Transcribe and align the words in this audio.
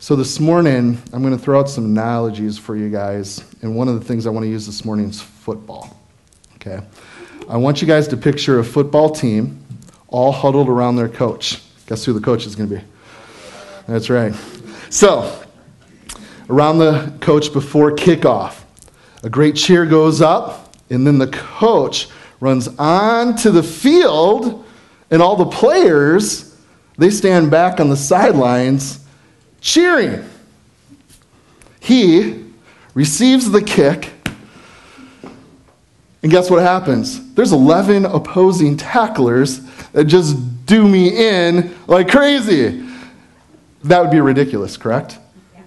So, 0.00 0.14
this 0.14 0.38
morning, 0.38 0.96
I'm 1.12 1.22
going 1.22 1.36
to 1.36 1.42
throw 1.42 1.58
out 1.58 1.68
some 1.68 1.84
analogies 1.84 2.56
for 2.56 2.76
you 2.76 2.88
guys. 2.88 3.42
And 3.62 3.74
one 3.74 3.88
of 3.88 3.98
the 3.98 4.04
things 4.04 4.28
I 4.28 4.30
want 4.30 4.44
to 4.44 4.48
use 4.48 4.64
this 4.64 4.84
morning 4.84 5.08
is 5.08 5.20
football. 5.20 5.98
Okay? 6.54 6.80
I 7.48 7.56
want 7.56 7.82
you 7.82 7.88
guys 7.88 8.06
to 8.08 8.16
picture 8.16 8.60
a 8.60 8.64
football 8.64 9.10
team 9.10 9.60
all 10.06 10.30
huddled 10.30 10.68
around 10.68 10.94
their 10.94 11.08
coach. 11.08 11.60
Guess 11.88 12.04
who 12.04 12.12
the 12.12 12.20
coach 12.20 12.46
is 12.46 12.54
going 12.54 12.68
to 12.68 12.76
be? 12.76 12.82
That's 13.88 14.08
right. 14.08 14.32
So, 14.88 15.44
around 16.48 16.78
the 16.78 17.12
coach 17.20 17.52
before 17.52 17.90
kickoff, 17.90 18.62
a 19.24 19.28
great 19.28 19.56
cheer 19.56 19.84
goes 19.84 20.22
up, 20.22 20.76
and 20.90 21.04
then 21.04 21.18
the 21.18 21.26
coach 21.26 22.06
runs 22.38 22.68
onto 22.78 23.50
the 23.50 23.64
field, 23.64 24.64
and 25.10 25.20
all 25.20 25.34
the 25.34 25.46
players, 25.46 26.56
they 26.98 27.10
stand 27.10 27.50
back 27.50 27.80
on 27.80 27.88
the 27.88 27.96
sidelines 27.96 29.04
cheering. 29.60 30.24
He 31.80 32.44
receives 32.94 33.50
the 33.50 33.62
kick, 33.62 34.12
and 36.22 36.32
guess 36.32 36.50
what 36.50 36.62
happens? 36.62 37.32
There's 37.34 37.52
11 37.52 38.04
opposing 38.04 38.76
tacklers 38.76 39.60
that 39.92 40.04
just 40.04 40.66
do 40.66 40.86
me 40.86 41.08
in 41.08 41.74
like 41.86 42.10
crazy. 42.10 42.84
That 43.84 44.02
would 44.02 44.10
be 44.10 44.20
ridiculous, 44.20 44.76
correct? 44.76 45.18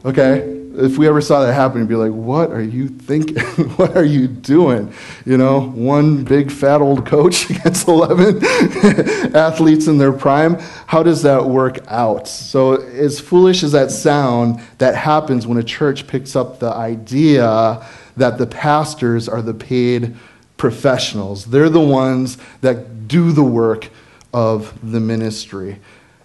Okay? 0.03 0.60
If 0.73 0.97
we 0.97 1.07
ever 1.07 1.19
saw 1.19 1.45
that 1.45 1.53
happen, 1.53 1.81
we'd 1.81 1.89
be 1.89 1.95
like, 1.95 2.11
what 2.11 2.51
are 2.51 2.61
you 2.61 2.87
thinking? 2.87 3.37
what 3.75 3.95
are 3.97 4.05
you 4.05 4.27
doing? 4.27 4.93
You 5.25 5.37
know, 5.37 5.61
one 5.61 6.23
big 6.23 6.51
fat 6.51 6.81
old 6.81 7.05
coach 7.05 7.49
against 7.49 7.87
11 7.87 8.45
athletes 9.35 9.87
in 9.87 9.97
their 9.97 10.13
prime. 10.13 10.57
How 10.87 11.03
does 11.03 11.23
that 11.23 11.45
work 11.45 11.79
out? 11.87 12.27
So, 12.27 12.75
as 12.75 13.19
foolish 13.19 13.63
as 13.63 13.73
that 13.73 13.91
sound, 13.91 14.61
that 14.77 14.95
happens 14.95 15.45
when 15.45 15.57
a 15.57 15.63
church 15.63 16.07
picks 16.07 16.35
up 16.35 16.59
the 16.59 16.71
idea 16.71 17.85
that 18.15 18.37
the 18.37 18.47
pastors 18.47 19.27
are 19.27 19.41
the 19.41 19.53
paid 19.53 20.15
professionals. 20.57 21.45
They're 21.45 21.69
the 21.69 21.81
ones 21.81 22.37
that 22.61 23.07
do 23.07 23.31
the 23.31 23.43
work 23.43 23.89
of 24.33 24.73
the 24.89 24.99
ministry. 24.99 25.79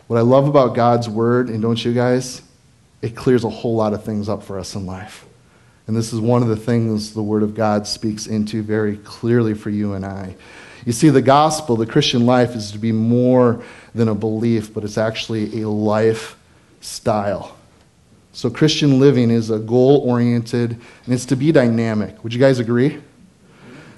What 0.07 0.19
I 0.19 0.23
love 0.23 0.47
about 0.47 0.77
God's 0.77 1.09
word, 1.09 1.49
and 1.49 1.61
don't 1.61 1.83
you 1.85 1.93
guys, 1.93 2.43
it 3.03 3.15
clears 3.15 3.45
a 3.45 3.51
whole 3.51 3.77
lot 3.77 3.93
of 3.93 4.05
things 4.05 4.29
up 4.29 4.43
for 4.43 4.59
us 4.59 4.75
in 4.75 4.87
life. 4.87 5.27
And 5.87 5.97
this 5.97 6.13
is 6.13 6.21
one 6.21 6.43
of 6.43 6.49
the 6.49 6.57
things 6.57 7.15
the 7.15 7.23
Word 7.23 7.43
of 7.43 7.55
God 7.55 7.87
speaks 7.87 8.27
into 8.27 8.63
very 8.63 8.97
clearly 8.99 9.55
for 9.55 9.71
you 9.71 9.93
and 9.93 10.05
I. 10.05 10.35
You 10.85 10.93
see, 10.93 11.11
the 11.11 11.23
gospel, 11.23 11.77
the 11.77 11.87
Christian 11.87 12.27
life, 12.27 12.55
is 12.55 12.73
to 12.73 12.79
be 12.79 12.93
more 12.93 13.63
than 13.95 14.09
a 14.09 14.15
belief, 14.15 14.73
but 14.73 14.85
it's 14.85 14.99
actually 14.99 15.63
a 15.63 15.69
lifestyle. 15.69 17.57
So, 18.33 18.51
Christian 18.51 19.01
living 19.01 19.31
is 19.31 19.51
a 19.51 19.59
goal 19.59 20.03
oriented 20.05 20.73
and 20.73 21.15
it's 21.15 21.25
to 21.27 21.37
be 21.37 21.53
dynamic. 21.53 22.23
Would 22.23 22.35
you 22.35 22.41
guys 22.41 22.59
agree? 22.59 23.01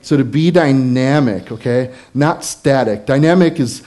So, 0.00 0.16
to 0.16 0.24
be 0.24 0.50
dynamic, 0.50 1.50
okay, 1.50 1.94
not 2.14 2.44
static. 2.44 3.04
Dynamic 3.04 3.58
is 3.58 3.82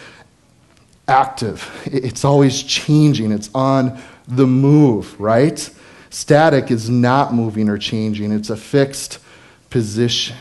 active, 1.08 1.70
it's 1.86 2.26
always 2.26 2.62
changing, 2.64 3.32
it's 3.32 3.50
on 3.56 4.02
the 4.32 4.48
move, 4.48 5.20
right? 5.20 5.70
Static 6.10 6.72
is 6.72 6.90
not 6.90 7.34
moving 7.34 7.70
or 7.70 7.78
changing, 7.78 8.32
it's 8.32 8.50
a 8.50 8.58
fixed 8.58 9.20
position. 9.70 10.36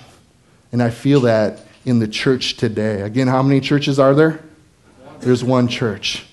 And 0.73 0.83
I 0.83 0.91
feel 0.91 1.21
that 1.23 1.61
in 1.85 1.99
the 1.99 2.09
church 2.09 2.57
today. 2.57 3.03
Again, 3.03 3.27
how 3.27 3.43
many 3.43 3.61
churches 3.61 3.99
are 3.99 4.15
there? 4.15 4.41
There's 5.21 5.43
one 5.43 5.69
church. 5.69 6.25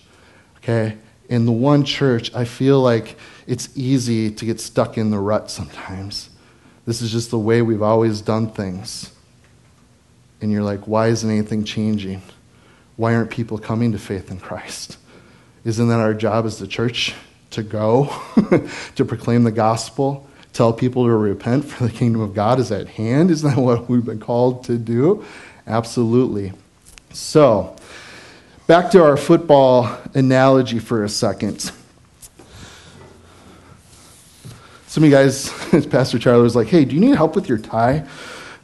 Okay? 0.58 0.98
In 1.30 1.46
the 1.46 1.52
one 1.52 1.84
church, 1.84 2.34
I 2.34 2.46
feel 2.46 2.82
like 2.82 3.18
it's 3.48 3.70
easy 3.76 4.32
to 4.32 4.46
get 4.46 4.60
stuck 4.60 4.98
in 4.98 5.10
the 5.10 5.20
rut 5.20 5.50
sometimes. 5.50 6.30
This 6.86 7.02
is 7.02 7.12
just 7.12 7.32
the 7.32 7.40
way 7.40 7.62
we've 7.62 7.82
always 7.82 8.22
done 8.22 8.50
things. 8.50 9.12
And 10.42 10.52
you're 10.52 10.64
like, 10.64 10.82
why 10.82 11.08
isn't 11.08 11.30
anything 11.30 11.64
changing? 11.64 12.22
Why 12.96 13.16
aren't 13.16 13.32
people 13.32 13.58
coming 13.58 13.92
to 13.92 14.00
faith 14.00 14.32
in 14.32 14.40
Christ? 14.40 14.98
Isn't 15.66 15.90
that 15.90 16.00
our 16.00 16.14
job 16.14 16.46
as 16.46 16.60
the 16.60 16.68
church? 16.68 17.14
To 17.52 17.64
go, 17.64 18.14
to 18.96 19.06
proclaim 19.06 19.44
the 19.44 19.52
gospel, 19.52 20.28
tell 20.54 20.74
people 20.74 21.06
to 21.06 21.12
repent, 21.12 21.66
for 21.66 21.86
the 21.86 21.92
kingdom 21.92 22.22
of 22.22 22.34
God 22.34 22.60
is 22.60 22.72
at 22.72 22.88
hand. 22.88 23.32
Isn't 23.32 23.56
that 23.56 23.62
what 23.62 23.90
we've 23.90 24.06
been 24.06 24.20
called 24.20 24.64
to 24.66 24.78
do? 24.78 25.24
Absolutely. 25.66 26.54
So, 27.12 27.76
back 28.68 28.92
to 28.92 29.04
our 29.04 29.18
football 29.18 29.98
analogy 30.14 30.80
for 30.80 31.04
a 31.04 31.10
second. 31.10 31.72
Some 34.88 35.04
of 35.04 35.10
you 35.10 35.16
guys, 35.16 35.50
Pastor 35.90 36.18
Charlie 36.18 36.42
was 36.42 36.56
like, 36.56 36.68
hey, 36.68 36.86
do 36.86 36.96
you 36.96 37.02
need 37.02 37.16
help 37.16 37.36
with 37.36 37.50
your 37.50 37.58
tie? 37.58 38.08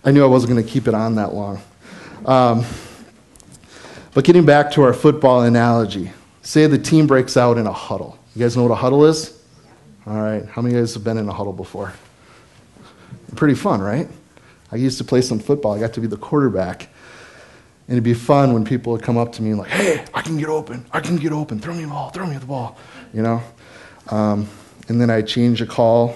I 0.06 0.12
knew 0.12 0.24
I 0.24 0.28
wasn't 0.28 0.54
going 0.54 0.64
to 0.66 0.70
keep 0.70 0.88
it 0.88 0.94
on 0.94 1.16
that 1.16 1.34
long. 1.34 1.62
Um, 2.26 2.66
but 4.14 4.24
getting 4.24 4.46
back 4.46 4.72
to 4.72 4.84
our 4.84 4.94
football 4.94 5.42
analogy, 5.42 6.12
say 6.42 6.66
the 6.68 6.78
team 6.78 7.08
breaks 7.08 7.38
out 7.38 7.58
in 7.58 7.68
a 7.68 7.72
huddle. 7.72 8.18
You 8.36 8.42
guys 8.42 8.58
know 8.58 8.64
what 8.64 8.72
a 8.72 8.76
huddle 8.76 9.06
is? 9.06 9.40
All 10.08 10.20
right. 10.20 10.46
How 10.48 10.62
many 10.62 10.74
of 10.74 10.78
you 10.78 10.82
guys 10.82 10.94
have 10.96 11.04
been 11.04 11.18
in 11.18 11.30
a 11.30 11.34
huddle 11.34 11.54
before? 11.54 11.94
Pretty 13.36 13.54
fun, 13.54 13.80
right? 13.80 14.08
I 14.72 14.78
used 14.78 14.98
to 14.98 15.04
play 15.04 15.22
some 15.22 15.40
football. 15.40 15.74
I 15.74 15.80
got 15.80 15.94
to 15.94 16.02
be 16.02 16.08
the 16.08 16.18
quarterback. 16.18 16.90
And 17.88 17.96
it'd 17.96 18.04
be 18.04 18.16
fun 18.16 18.54
when 18.54 18.66
people 18.66 18.94
would 18.94 19.04
come 19.04 19.18
up 19.18 19.34
to 19.34 19.44
me 19.44 19.52
and 19.52 19.60
like, 19.60 19.70
hey, 19.70 20.04
I 20.14 20.22
can 20.22 20.38
get 20.38 20.50
open. 20.50 20.86
I 20.92 21.00
can 21.00 21.18
get 21.18 21.32
open. 21.32 21.60
Throw 21.60 21.76
me 21.76 21.84
the 21.84 21.90
ball. 21.90 22.10
Throw 22.10 22.26
me 22.26 22.38
the 22.38 22.46
ball. 22.46 22.78
You 23.14 23.22
know? 23.22 23.44
Um, 24.10 24.50
and 24.88 25.00
then 25.00 25.12
I'd 25.12 25.28
change 25.28 25.62
a 25.62 25.66
call, 25.66 26.16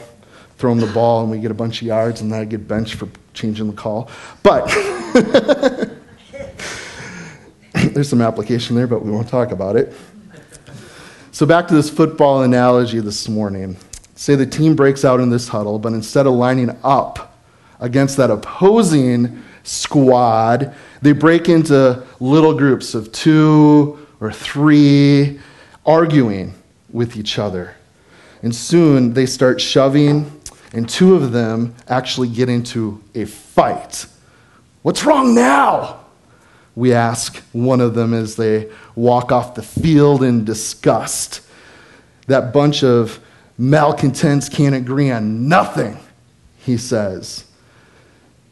throw 0.57 0.73
them 0.73 0.85
the 0.85 0.93
ball, 0.93 1.21
and 1.21 1.29
we 1.29 1.39
get 1.39 1.51
a 1.51 1.55
bunch 1.55 1.81
of 1.81 1.87
yards, 1.87 2.21
and 2.21 2.31
then 2.31 2.41
I'd 2.41 2.49
get 2.49 2.67
benched 2.67 2.95
for 2.95 3.07
changing 3.33 3.67
the 3.67 3.73
call. 3.73 4.09
But 4.43 4.65
there's 7.93 8.09
some 8.09 8.21
application 8.21 8.75
there, 8.75 8.87
but 8.87 9.03
we 9.03 9.11
won't 9.11 9.29
talk 9.29 9.51
about 9.51 9.75
it. 9.75 9.93
So, 11.37 11.45
back 11.45 11.67
to 11.67 11.75
this 11.75 11.87
football 11.87 12.41
analogy 12.41 12.99
this 12.99 13.29
morning. 13.29 13.77
Say 14.15 14.33
the 14.33 14.47
team 14.47 14.75
breaks 14.75 15.05
out 15.05 15.19
in 15.19 15.29
this 15.29 15.47
huddle, 15.47 15.77
but 15.77 15.93
instead 15.93 16.25
of 16.25 16.33
lining 16.33 16.75
up 16.83 17.37
against 17.79 18.17
that 18.17 18.31
opposing 18.31 19.43
squad, 19.61 20.73
they 21.03 21.11
break 21.11 21.47
into 21.47 22.03
little 22.19 22.55
groups 22.55 22.95
of 22.95 23.11
two 23.11 24.03
or 24.19 24.31
three, 24.31 25.39
arguing 25.85 26.55
with 26.91 27.15
each 27.15 27.37
other. 27.37 27.75
And 28.41 28.55
soon 28.55 29.13
they 29.13 29.27
start 29.27 29.61
shoving, 29.61 30.41
and 30.73 30.89
two 30.89 31.13
of 31.13 31.33
them 31.33 31.75
actually 31.87 32.29
get 32.29 32.49
into 32.49 32.99
a 33.13 33.25
fight. 33.25 34.07
What's 34.81 35.03
wrong 35.03 35.35
now? 35.35 35.99
We 36.77 36.93
ask 36.93 37.37
one 37.53 37.81
of 37.81 37.95
them 37.95 38.13
as 38.13 38.35
they 38.35 38.69
walk 38.95 39.31
off 39.31 39.55
the 39.55 39.63
field 39.63 40.21
in 40.21 40.45
disgust. 40.45 41.41
That 42.27 42.53
bunch 42.53 42.83
of 42.83 43.19
malcontents 43.57 44.47
can't 44.47 44.75
agree 44.75 45.09
on 45.09 45.47
nothing, 45.47 45.97
he 46.59 46.77
says. 46.77 47.45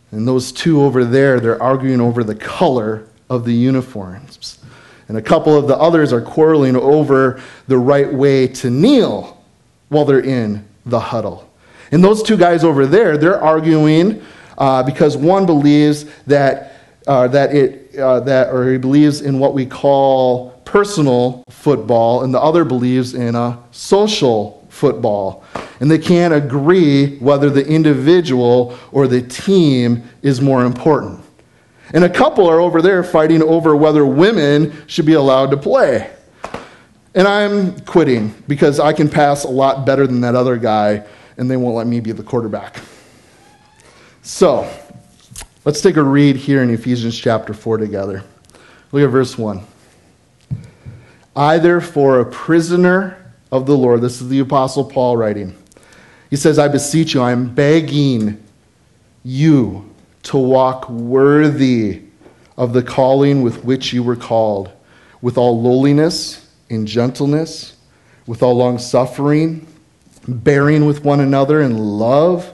And 0.10 0.28
those 0.28 0.52
two 0.52 0.82
over 0.82 1.06
there, 1.06 1.40
they're 1.40 1.62
arguing 1.62 2.02
over 2.02 2.24
the 2.24 2.34
color 2.34 3.08
of 3.30 3.46
the 3.46 3.54
uniforms. 3.54 4.58
And 5.08 5.18
a 5.18 5.22
couple 5.22 5.56
of 5.56 5.68
the 5.68 5.78
others 5.78 6.12
are 6.12 6.22
quarreling 6.22 6.76
over 6.76 7.40
the 7.68 7.78
right 7.78 8.12
way 8.12 8.48
to 8.48 8.72
kneel 8.72 9.46
while 9.90 10.04
they're 10.04 10.20
in 10.20 10.68
the 10.84 11.00
huddle. 11.00 11.48
And 11.92 12.04
those 12.04 12.24
two 12.24 12.38
guys 12.38 12.64
over 12.64 12.88
there, 12.88 13.20
they're 13.20 13.40
arguing 13.40 14.24
uh, 14.58 14.82
because 14.82 15.16
one 15.16 15.46
believes 15.46 16.06
that, 16.26 16.74
uh, 17.06 17.28
that 17.28 17.54
it 17.54 17.85
uh, 17.98 18.20
that, 18.22 18.50
or 18.54 18.72
he 18.72 18.78
believes 18.78 19.22
in 19.22 19.40
what 19.40 19.54
we 19.54 19.66
call 19.66 20.52
personal 20.66 21.44
football, 21.50 22.24
and 22.24 22.34
the 22.34 22.40
other 22.40 22.66
believes 22.66 23.14
in 23.14 23.36
a 23.36 23.58
social 23.72 24.66
football. 24.70 25.44
And 25.80 25.90
they 25.90 25.98
can't 25.98 26.34
agree 26.34 27.18
whether 27.20 27.50
the 27.50 27.66
individual 27.66 28.78
or 28.92 29.08
the 29.08 29.22
team 29.22 30.04
is 30.22 30.42
more 30.42 30.66
important. 30.66 31.22
And 31.94 32.04
a 32.04 32.10
couple 32.10 32.48
are 32.50 32.60
over 32.60 32.82
there 32.82 33.04
fighting 33.04 33.42
over 33.42 33.76
whether 33.76 34.06
women 34.06 34.74
should 34.88 35.06
be 35.06 35.14
allowed 35.14 35.52
to 35.52 35.58
play. 35.58 36.12
And 37.14 37.28
I'm 37.28 37.80
quitting 37.82 38.36
because 38.48 38.80
I 38.80 38.92
can 38.92 39.08
pass 39.08 39.46
a 39.46 39.50
lot 39.50 39.86
better 39.86 40.06
than 40.06 40.22
that 40.22 40.36
other 40.36 40.58
guy, 40.58 41.06
and 41.38 41.50
they 41.50 41.56
won't 41.56 41.76
let 41.76 41.88
me 41.88 42.02
be 42.02 42.12
the 42.12 42.24
quarterback. 42.24 42.82
So, 44.22 44.70
Let's 45.66 45.82
take 45.82 45.98
a 45.98 46.04
read 46.04 46.36
here 46.36 46.62
in 46.62 46.70
Ephesians 46.70 47.20
chapter 47.20 47.52
4 47.52 47.80
together. 47.80 48.24
Look 48.92 49.04
at 49.04 49.10
verse 49.10 49.36
1. 49.36 49.66
Either 51.36 51.82
for 51.82 52.20
a 52.20 52.26
prisoner 52.26 53.34
of 53.52 53.66
the 53.66 53.76
Lord, 53.76 54.02
this 54.02 54.22
is 54.22 54.30
the 54.30 54.40
Apostle 54.40 54.86
Paul 54.86 55.18
writing. 55.18 55.56
He 56.30 56.36
says, 56.36 56.60
I 56.60 56.68
beseech 56.68 57.16
you, 57.16 57.22
I 57.22 57.32
am 57.32 57.54
begging 57.56 58.44
you 59.24 59.90
to 60.24 60.38
walk 60.38 60.88
worthy 60.88 62.04
of 62.58 62.74
the 62.74 62.84
calling 62.84 63.42
with 63.42 63.66
which 63.66 63.92
you 63.92 64.04
were 64.04 64.16
called, 64.16 64.72
with 65.20 65.36
all 65.36 65.60
lowliness 65.60 66.48
and 66.70 66.88
gentleness, 66.88 67.76
with 68.28 68.44
all 68.44 68.56
long 68.56 68.78
suffering 68.78 69.68
bearing 70.28 70.86
with 70.86 71.04
one 71.04 71.20
another 71.20 71.62
in 71.62 71.78
love, 71.78 72.52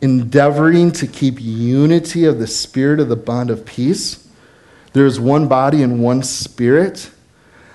endeavoring 0.00 0.92
to 0.92 1.06
keep 1.06 1.40
unity 1.40 2.24
of 2.24 2.38
the 2.38 2.46
Spirit 2.46 3.00
of 3.00 3.08
the 3.08 3.16
bond 3.16 3.50
of 3.50 3.64
peace. 3.66 4.28
There 4.92 5.06
is 5.06 5.18
one 5.18 5.48
body 5.48 5.82
and 5.82 6.02
one 6.02 6.22
Spirit, 6.22 7.10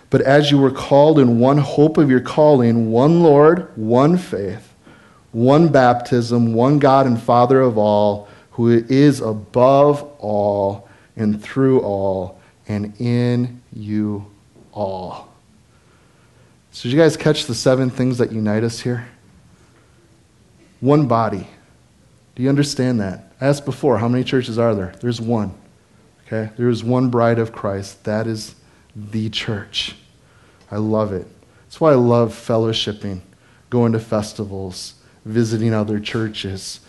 but 0.09 0.21
as 0.21 0.51
you 0.51 0.57
were 0.57 0.71
called 0.71 1.19
in 1.19 1.39
one 1.39 1.57
hope 1.57 1.97
of 1.97 2.09
your 2.09 2.21
calling, 2.21 2.91
one 2.91 3.21
Lord, 3.21 3.75
one 3.75 4.17
faith, 4.17 4.73
one 5.31 5.69
baptism, 5.69 6.53
one 6.53 6.79
God 6.79 7.05
and 7.05 7.21
Father 7.21 7.61
of 7.61 7.77
all, 7.77 8.27
who 8.51 8.69
is 8.69 9.19
above 9.19 10.03
all 10.19 10.87
and 11.15 11.41
through 11.41 11.81
all 11.81 12.39
and 12.67 12.93
in 12.99 13.61
you 13.73 14.25
all. 14.71 15.33
So, 16.71 16.83
did 16.83 16.93
you 16.93 16.99
guys 16.99 17.17
catch 17.17 17.45
the 17.45 17.55
seven 17.55 17.89
things 17.89 18.17
that 18.17 18.31
unite 18.31 18.63
us 18.63 18.79
here? 18.79 19.07
One 20.79 21.07
body. 21.07 21.47
Do 22.35 22.43
you 22.43 22.49
understand 22.49 22.99
that? 22.99 23.31
I 23.39 23.47
asked 23.47 23.65
before, 23.65 23.97
how 23.97 24.07
many 24.07 24.23
churches 24.23 24.57
are 24.57 24.73
there? 24.73 24.93
There's 25.01 25.21
one. 25.21 25.53
Okay? 26.25 26.51
There 26.57 26.69
is 26.69 26.83
one 26.83 27.09
bride 27.09 27.39
of 27.39 27.51
Christ. 27.51 28.03
That 28.05 28.25
is 28.25 28.55
the 28.95 29.29
church. 29.29 29.95
I 30.71 30.77
love 30.77 31.13
it. 31.13 31.27
That's 31.65 31.79
why 31.79 31.91
I 31.91 31.95
love 31.95 32.33
fellowshipping, 32.33 33.21
going 33.69 33.93
to 33.93 33.99
festivals, 33.99 34.95
visiting 35.25 35.73
other 35.73 35.99
churches. 35.99 36.79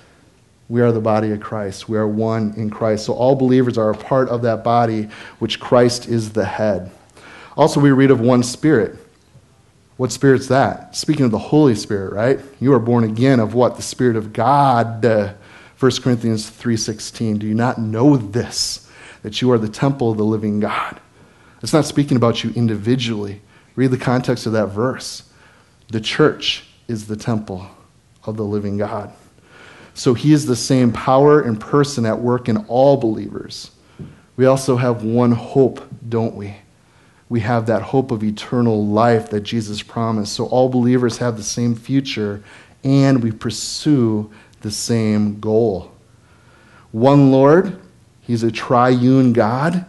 We 0.69 0.81
are 0.81 0.93
the 0.93 1.01
body 1.01 1.31
of 1.33 1.41
Christ. 1.41 1.89
We 1.89 1.99
are 1.99 2.09
one 2.09 2.55
in 2.57 2.71
Christ. 2.71 3.07
So 3.07 3.13
all 3.13 3.35
believers 3.35 3.77
are 3.77 3.91
a 3.91 3.97
part 3.97 4.29
of 4.31 4.43
that 4.43 4.65
body, 4.65 5.09
which 5.39 5.61
Christ 5.61 6.09
is 6.09 6.33
the 6.33 6.45
head. 6.45 6.91
Also, 7.57 7.81
we 7.81 7.91
read 7.91 8.11
of 8.11 8.21
one 8.21 8.43
spirit. 8.43 8.97
What 9.97 10.11
spirit's 10.11 10.49
that? 10.49 10.97
Speaking 10.97 11.25
of 11.25 11.31
the 11.31 11.39
Holy 11.39 11.75
Spirit, 11.75 12.13
right? 12.13 12.41
You 12.61 12.73
are 12.73 12.81
born 12.81 13.05
again 13.05 13.39
of 13.39 13.55
what? 13.55 13.77
The 13.77 13.83
Spirit 13.83 14.17
of 14.17 14.33
God. 14.33 15.05
1 15.79 16.03
Corinthians 16.03 16.51
3:16. 16.51 17.39
Do 17.39 17.47
you 17.47 17.55
not 17.55 17.79
know 17.79 18.17
this 18.17 18.89
that 19.23 19.41
you 19.41 19.51
are 19.53 19.59
the 19.59 19.69
temple 19.69 20.11
of 20.11 20.17
the 20.17 20.25
living 20.25 20.61
God? 20.61 21.01
It's 21.63 21.73
not 21.73 21.85
speaking 21.85 22.17
about 22.17 22.43
you 22.43 22.53
individually. 22.55 23.41
Read 23.77 23.91
the 23.91 23.99
context 23.99 24.47
of 24.47 24.53
that 24.53 24.67
verse. 24.67 25.25
The 25.89 26.01
church 26.01 26.65
is 26.89 27.07
the 27.07 27.17
temple 27.17 27.67
of 28.25 28.37
the 28.37 28.45
living 28.45 28.77
God. 28.77 29.13
So 29.95 30.15
he 30.15 30.33
is 30.33 30.47
the 30.47 30.57
same 30.57 30.93
power 30.93 31.41
and 31.41 31.59
person 31.61 32.05
at 32.05 32.19
work 32.19 32.49
in 32.49 32.59
all 32.67 32.97
believers. 32.97 33.71
We 34.37 34.47
also 34.47 34.77
have 34.77 35.05
one 35.05 35.33
hope, 35.33 35.81
don't 36.09 36.35
we? 36.35 36.57
We 37.29 37.41
have 37.41 37.67
that 37.67 37.83
hope 37.83 38.11
of 38.11 38.23
eternal 38.23 38.87
life 38.87 39.31
that 39.31 39.41
Jesus 39.41 39.83
promised. 39.83 40.35
So 40.35 40.47
all 40.47 40.69
believers 40.69 41.19
have 41.19 41.37
the 41.37 41.43
same 41.43 41.75
future 41.75 42.43
and 42.83 43.23
we 43.23 43.33
pursue 43.33 44.31
the 44.61 44.71
same 44.71 45.41
goal. 45.41 45.93
One 46.93 47.33
Lord, 47.33 47.81
He's 48.21 48.43
a 48.43 48.51
triune 48.51 49.33
God. 49.33 49.87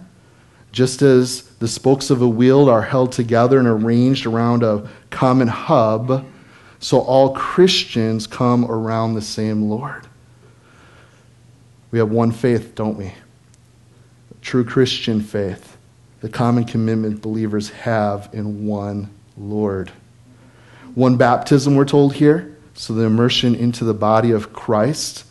Just 0.71 1.01
as 1.01 1.43
the 1.59 1.67
spokes 1.69 2.09
of 2.09 2.21
a 2.21 2.27
wheel 2.27 2.69
are 2.69 2.81
held 2.81 3.13
together 3.13 3.59
and 3.59 3.67
arranged 3.67 4.25
around 4.25 4.61
a 4.61 4.89
common 5.09 5.47
hub, 5.47 6.25
so 6.79 6.99
all 6.99 7.33
Christians 7.33 8.27
come 8.27 8.69
around 8.69 9.13
the 9.13 9.21
same 9.21 9.69
Lord. 9.69 10.05
We 11.91 11.99
have 11.99 12.11
one 12.11 12.31
faith, 12.31 12.75
don't 12.75 12.97
we? 12.97 13.13
True 14.41 14.65
Christian 14.65 15.21
faith 15.21 15.75
the 16.25 16.31
common 16.31 16.63
commitment 16.63 17.22
believers 17.22 17.69
have 17.69 18.30
in 18.33 18.66
one 18.66 19.07
Lord. 19.38 19.92
One 20.95 21.18
baptism, 21.18 21.75
we're 21.75 21.86
told 21.86 22.16
here, 22.16 22.57
so 22.74 22.95
the 22.95 23.04
immersion 23.04 23.54
into 23.54 23.86
the 23.86 23.94
body 23.94 24.31
of 24.31 24.51
Christ 24.51 25.25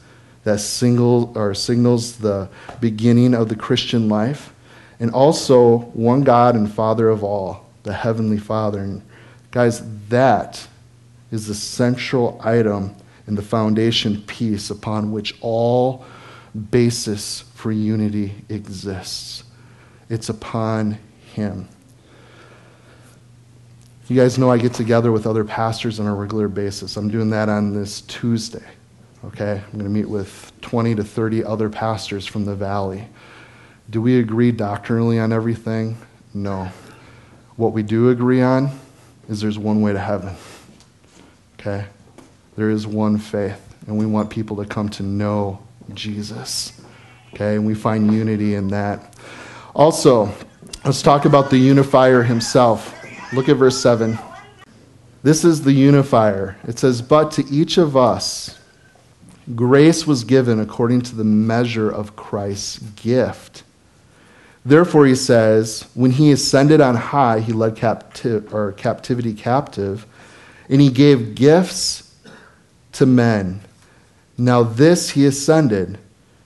that 0.45 0.61
single 0.61 1.37
or 1.37 1.53
signals 1.53 2.19
the 2.19 2.49
beginning 2.81 3.35
of 3.35 3.49
the 3.49 3.57
Christian 3.57 4.09
life, 4.09 4.55
and 5.01 5.11
also 5.11 5.79
one 5.79 6.23
God 6.23 6.55
and 6.55 6.73
Father 6.73 7.09
of 7.09 7.25
all, 7.25 7.67
the 7.83 7.93
Heavenly 7.93 8.39
Father. 8.39 8.79
And 8.79 9.03
guys, 9.51 9.83
that 10.11 10.65
is 11.33 11.49
the 11.49 11.57
central 11.57 12.41
item 12.41 12.95
and 13.27 13.37
the 13.37 13.43
foundation 13.43 14.23
piece 14.29 14.71
upon 14.71 15.11
which 15.11 15.35
all 15.41 16.05
basis 16.71 17.41
for 17.57 17.73
unity 17.73 18.45
exists 18.49 19.43
it's 20.09 20.29
upon 20.29 20.99
Him. 21.35 21.69
You 24.07 24.21
guys 24.21 24.37
know 24.37 24.51
I 24.51 24.59
get 24.59 24.75
together 24.75 25.11
with 25.13 25.27
other 25.27 25.45
pastors 25.45 25.99
on 25.99 26.07
a 26.07 26.15
regular 26.15 26.49
basis. 26.49 26.99
I'm 26.99 27.09
doing 27.09 27.31
that 27.31 27.49
on 27.49 27.73
this 27.73 28.03
Tuesday. 28.03 28.65
Okay? 29.25 29.63
I'm 29.65 29.73
going 29.73 29.85
to 29.85 29.91
meet 29.91 30.09
with 30.09 30.53
20 30.61 30.95
to 30.97 31.05
30 31.05 31.43
other 31.45 31.71
pastors 31.71 32.27
from 32.27 32.45
the 32.45 32.55
valley. 32.55 33.09
Do 33.89 34.03
we 34.03 34.19
agree 34.19 34.53
doctrinally 34.53 35.19
on 35.19 35.33
everything? 35.33 35.97
No. 36.35 36.71
What 37.57 37.73
we 37.73 37.83
do 37.83 38.11
agree 38.11 38.43
on 38.43 38.79
is 39.29 39.41
there's 39.41 39.59
one 39.59 39.81
way 39.81 39.95
to 39.95 40.01
heaven. 40.01 40.35
Okay? 41.59 41.87
There 42.57 42.69
is 42.69 42.87
one 42.87 43.17
faith, 43.17 43.75
and 43.87 43.97
we 43.97 44.05
want 44.05 44.29
people 44.29 44.57
to 44.59 44.67
come 44.67 44.91
to 44.91 45.03
know 45.03 45.63
Jesus. 45.95 46.79
Okay? 47.33 47.55
And 47.57 47.67
we 47.67 47.75
find 47.75 48.13
unity 48.13 48.55
in 48.55 48.69
that. 48.69 49.14
Also, 49.75 50.33
let's 50.85 51.03
talk 51.03 51.25
about 51.25 51.51
the 51.51 51.59
unifier 51.59 52.23
himself. 52.23 52.95
Look 53.33 53.49
at 53.49 53.57
verse 53.57 53.77
7. 53.81 54.17
This 55.25 55.45
is 55.45 55.63
the 55.63 55.73
unifier. 55.73 56.57
It 56.69 56.79
says, 56.79 57.03
But 57.03 57.33
to 57.33 57.45
each 57.51 57.77
of 57.77 57.97
us, 57.97 58.57
grace 59.57 60.07
was 60.07 60.23
given 60.23 60.61
according 60.61 61.03
to 61.03 61.17
the 61.17 61.25
measure 61.25 61.91
of 61.91 62.15
Christ's 62.15 62.79
gift. 62.79 63.65
Therefore, 64.65 65.07
he 65.07 65.17
says, 65.17 65.87
when 65.95 66.13
he 66.13 66.31
ascended 66.31 66.81
on 66.81 66.95
high, 66.95 67.41
he 67.41 67.53
led 67.53 67.75
capti- 67.75 68.53
or 68.53 68.73
captivity 68.73 69.35
captive, 69.35 70.07
and 70.69 70.81
he 70.81 70.89
gave 70.89 71.35
gifts 71.35 72.15
to 72.93 73.07
men. 73.07 73.61
Now, 74.39 74.63
this 74.63 75.11
he 75.11 75.27
ascended 75.27 75.99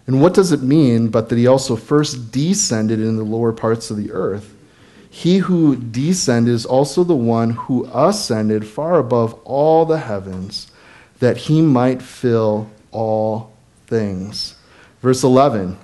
and 0.09 0.23
what 0.23 0.33
does 0.33 0.53
it 0.53 0.63
mean 0.63 1.09
but 1.09 1.29
that 1.29 1.37
he 1.37 1.47
also 1.47 1.77
first 1.77 2.33
descended 2.33 2.99
in 2.99 3.19
the 3.19 3.23
lower 3.23 3.53
parts 3.53 3.91
of 3.91 3.99
the 3.99 4.11
earth? 4.11 4.55
He 5.11 5.37
who 5.37 5.77
descended 5.77 6.55
is 6.55 6.65
also 6.65 7.05
the 7.05 7.15
one 7.15 7.51
who 7.51 7.87
ascended 7.93 8.67
far 8.67 8.99
above 8.99 9.35
all 9.45 9.85
the 9.85 9.99
heavens, 9.99 10.73
that 11.19 11.37
he 11.37 11.61
might 11.61 12.01
fill 12.01 12.71
all 12.91 13.53
things. 13.87 14.57
Verse 15.03 15.23
11, 15.23 15.77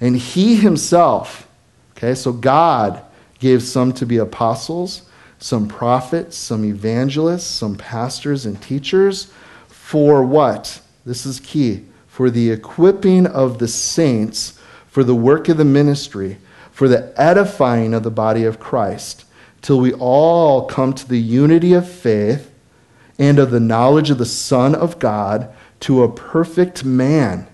and 0.00 0.16
he 0.16 0.56
himself, 0.56 1.46
okay, 1.92 2.16
so 2.16 2.32
God 2.32 3.00
gave 3.38 3.62
some 3.62 3.92
to 3.92 4.04
be 4.04 4.16
apostles, 4.16 5.02
some 5.38 5.68
prophets, 5.68 6.36
some 6.36 6.64
evangelists, 6.64 7.46
some 7.46 7.76
pastors 7.76 8.44
and 8.44 8.60
teachers, 8.60 9.32
for 9.68 10.24
what? 10.24 10.80
This 11.06 11.24
is 11.24 11.38
key 11.38 11.84
for 12.18 12.30
the 12.30 12.50
equipping 12.50 13.28
of 13.28 13.60
the 13.60 13.68
saints 13.68 14.58
for 14.88 15.04
the 15.04 15.14
work 15.14 15.48
of 15.48 15.56
the 15.56 15.64
ministry, 15.64 16.36
for 16.72 16.88
the 16.88 17.14
edifying 17.16 17.94
of 17.94 18.02
the 18.02 18.10
body 18.10 18.42
of 18.42 18.58
Christ, 18.58 19.24
till 19.62 19.78
we 19.78 19.92
all 19.92 20.66
come 20.66 20.92
to 20.94 21.08
the 21.08 21.20
unity 21.20 21.74
of 21.74 21.88
faith 21.88 22.50
and 23.20 23.38
of 23.38 23.52
the 23.52 23.60
knowledge 23.60 24.10
of 24.10 24.18
the 24.18 24.26
Son 24.26 24.74
of 24.74 24.98
God 24.98 25.48
to 25.78 26.02
a 26.02 26.12
perfect 26.12 26.84
man, 26.84 27.46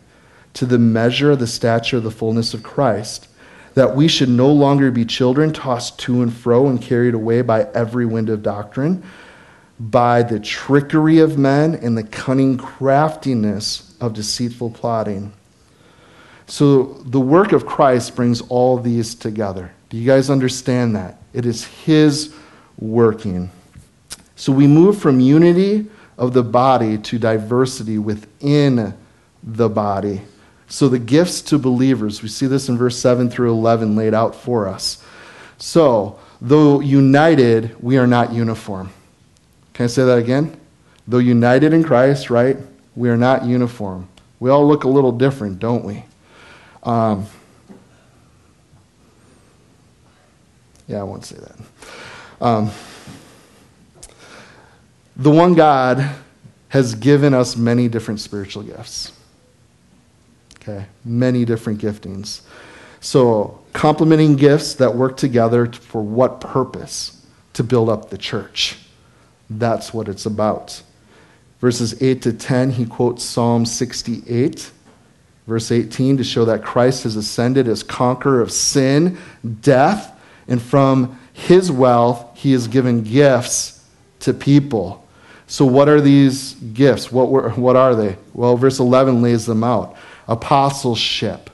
to 0.55 0.65
the 0.65 0.79
measure 0.79 1.33
of 1.33 1.41
the 1.41 1.47
stature 1.47 1.99
of 1.99 2.03
the 2.03 2.11
fullness 2.11 2.55
of 2.55 2.63
Christ, 2.63 3.29
that 3.75 3.95
we 3.95 4.09
should 4.09 4.31
no 4.31 4.51
longer 4.51 4.91
be 4.91 5.05
children 5.05 5.53
tossed 5.53 5.99
to 5.99 6.23
and 6.23 6.33
fro 6.33 6.69
and 6.69 6.81
carried 6.81 7.13
away 7.13 7.43
by 7.43 7.65
every 7.75 8.07
wind 8.07 8.31
of 8.31 8.43
doctrine, 8.43 9.05
by 9.79 10.23
the 10.23 10.39
trickery 10.39 11.19
of 11.19 11.39
men 11.39 11.75
and 11.75 11.97
the 11.97 12.05
cunning 12.05 12.57
craftiness 12.57 13.95
of 14.01 14.13
deceitful 14.13 14.71
plotting. 14.71 15.33
So 16.47 16.85
the 17.05 17.21
work 17.21 17.53
of 17.53 17.67
Christ 17.67 18.15
brings 18.15 18.41
all 18.43 18.79
these 18.79 19.15
together. 19.15 19.73
Do 19.89 19.97
you 19.97 20.07
guys 20.07 20.31
understand 20.31 20.95
that? 20.97 21.19
It 21.33 21.47
is 21.47 21.65
His 21.65 22.35
working. 22.79 23.51
So 24.37 24.53
we 24.53 24.67
move 24.67 24.99
from 24.99 25.21
unity 25.21 25.87
of 26.19 26.33
the 26.33 26.43
body 26.43 26.99
to 26.99 27.19
diversity 27.19 27.99
within 27.99 28.95
the 29.43 29.69
body. 29.69 30.23
So 30.69 30.89
the 30.89 30.99
gifts 30.99 31.43
to 31.43 31.59
believers, 31.59 32.23
we 32.23 32.29
see 32.29 32.47
this 32.47 32.69
in 32.69 32.79
verse 32.79 32.99
7 32.99 33.31
through 33.31 33.53
11 33.53 33.97
laid 33.97 34.15
out 34.15 34.35
for 34.35 34.69
us. 34.69 35.03
So, 35.59 36.19
though 36.41 36.81
united, 36.81 37.77
we 37.83 37.97
are 37.97 38.07
not 38.07 38.33
uniform. 38.33 38.93
Can 39.75 39.85
I 39.85 39.87
say 39.89 40.05
that 40.05 40.19
again? 40.19 40.59
Though 41.07 41.19
united 41.19 41.75
in 41.75 41.85
Christ, 41.85 42.31
right? 42.31 42.57
We 42.97 43.11
are 43.11 43.17
not 43.17 43.45
uniform. 43.45 44.09
We 44.41 44.51
all 44.51 44.67
look 44.67 44.85
a 44.85 44.89
little 44.89 45.13
different, 45.13 45.59
don't 45.59 45.85
we? 45.85 46.05
Um, 46.83 47.27
yeah, 50.87 51.01
I 51.01 51.03
won't 51.03 51.25
say 51.25 51.37
that. 51.37 51.57
Um, 52.41 52.71
the 55.17 55.31
one 55.31 55.55
God 55.55 56.15
has 56.69 56.95
given 56.95 57.35
us 57.35 57.57
many 57.57 57.89
different 57.89 58.21
spiritual 58.21 58.63
gifts. 58.63 59.13
Okay, 60.57 60.87
many 61.05 61.45
different 61.45 61.81
giftings. 61.81 62.41
So, 63.01 63.61
complementing 63.73 64.37
gifts 64.37 64.75
that 64.75 64.95
work 64.95 65.17
together 65.17 65.67
for 65.71 66.03
what 66.03 66.41
purpose? 66.41 67.21
To 67.55 67.63
build 67.63 67.89
up 67.89 68.11
the 68.11 68.19
church. 68.19 68.79
That's 69.51 69.93
what 69.93 70.09
it's 70.09 70.27
about. 70.27 70.83
Verses 71.61 72.01
8 72.03 72.23
to 72.23 72.33
10, 72.33 72.73
he 72.73 72.85
quotes 72.85 73.23
Psalm 73.23 73.65
68, 73.65 74.71
verse 75.47 75.73
18, 75.73 76.17
to 76.19 76.25
show 76.25 76.45
that 76.45 76.63
Christ 76.63 77.05
has 77.05 77.17
ascended 77.17 77.69
as 77.69 77.83
conqueror 77.83 78.41
of 78.41 78.53
sin, 78.53 79.19
death, 79.61 80.11
and 80.47 80.61
from 80.61 81.19
his 81.33 81.73
wealth, 81.73 82.37
he 82.37 82.53
has 82.53 82.69
given 82.69 83.03
gifts 83.03 83.85
to 84.21 84.35
people. 84.35 85.07
So, 85.47 85.65
what 85.65 85.89
are 85.89 86.01
these 86.01 86.55
gifts? 86.55 87.13
What, 87.13 87.31
were, 87.31 87.51
what 87.51 87.77
are 87.77 87.95
they? 87.95 88.17
Well, 88.33 88.57
verse 88.57 88.79
11 88.79 89.23
lays 89.23 89.47
them 89.47 89.63
out 89.65 89.97
apostleship. 90.29 91.51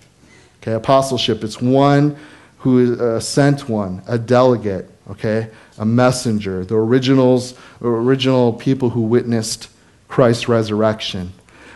Okay, 0.61 0.73
apostleship, 0.73 1.43
it's 1.43 1.61
one 1.61 2.17
who 2.59 2.79
is 2.79 3.01
a 3.01 3.21
sent 3.21 3.69
one, 3.69 4.03
a 4.07 4.19
delegate, 4.19 4.91
okay, 5.11 5.49
a 5.81 5.85
messenger, 5.87 6.63
the 6.65 6.77
originals, 6.77 7.55
original 7.81 8.53
people 8.53 8.91
who 8.91 9.01
witnessed 9.01 9.69
Christ's 10.09 10.47
resurrection. 10.47 11.33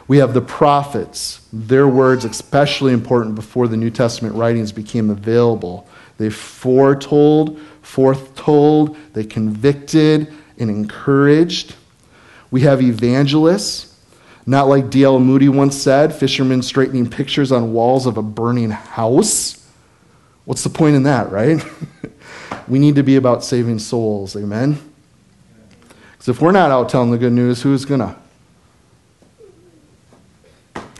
We 0.07 0.19
have 0.19 0.35
the 0.35 0.43
prophets, 0.43 1.41
their 1.51 1.89
words 1.89 2.27
especially 2.27 2.93
important 2.93 3.35
before 3.35 3.67
the 3.67 3.79
New 3.79 3.91
Testament 3.91 4.35
writings 4.35 4.73
became 4.73 5.09
available. 5.09 5.89
They 6.19 6.29
foretold, 6.29 7.59
foretold, 7.81 8.97
they 9.15 9.25
convicted 9.25 10.33
and 10.59 10.69
encouraged. 10.69 11.75
We 12.51 12.61
have 12.61 12.83
evangelists, 12.83 13.99
not 14.45 14.69
like 14.69 14.91
D.L. 14.91 15.19
Moody 15.19 15.49
once 15.49 15.77
said, 15.77 16.15
fishermen 16.15 16.61
straightening 16.61 17.09
pictures 17.09 17.51
on 17.51 17.73
walls 17.73 18.05
of 18.05 18.19
a 18.19 18.23
burning 18.23 18.71
house. 18.71 19.67
What's 20.45 20.63
the 20.63 20.69
point 20.69 20.95
in 20.95 21.05
that, 21.05 21.33
right? 21.33 21.65
we 22.69 22.79
need 22.79 22.95
to 22.97 23.03
be 23.03 23.17
about 23.17 23.45
saving 23.45 23.79
souls, 23.79 24.37
amen? 24.37 24.79
Because 26.13 26.29
if 26.29 26.41
we're 26.41 26.53
not 26.53 26.71
out 26.71 26.89
telling 26.89 27.11
the 27.11 27.19
good 27.19 27.33
news, 27.33 27.63
who's 27.63 27.85
going 27.85 28.01
to? 28.01 28.17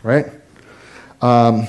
Right? 0.03 0.27
Um, 1.21 1.67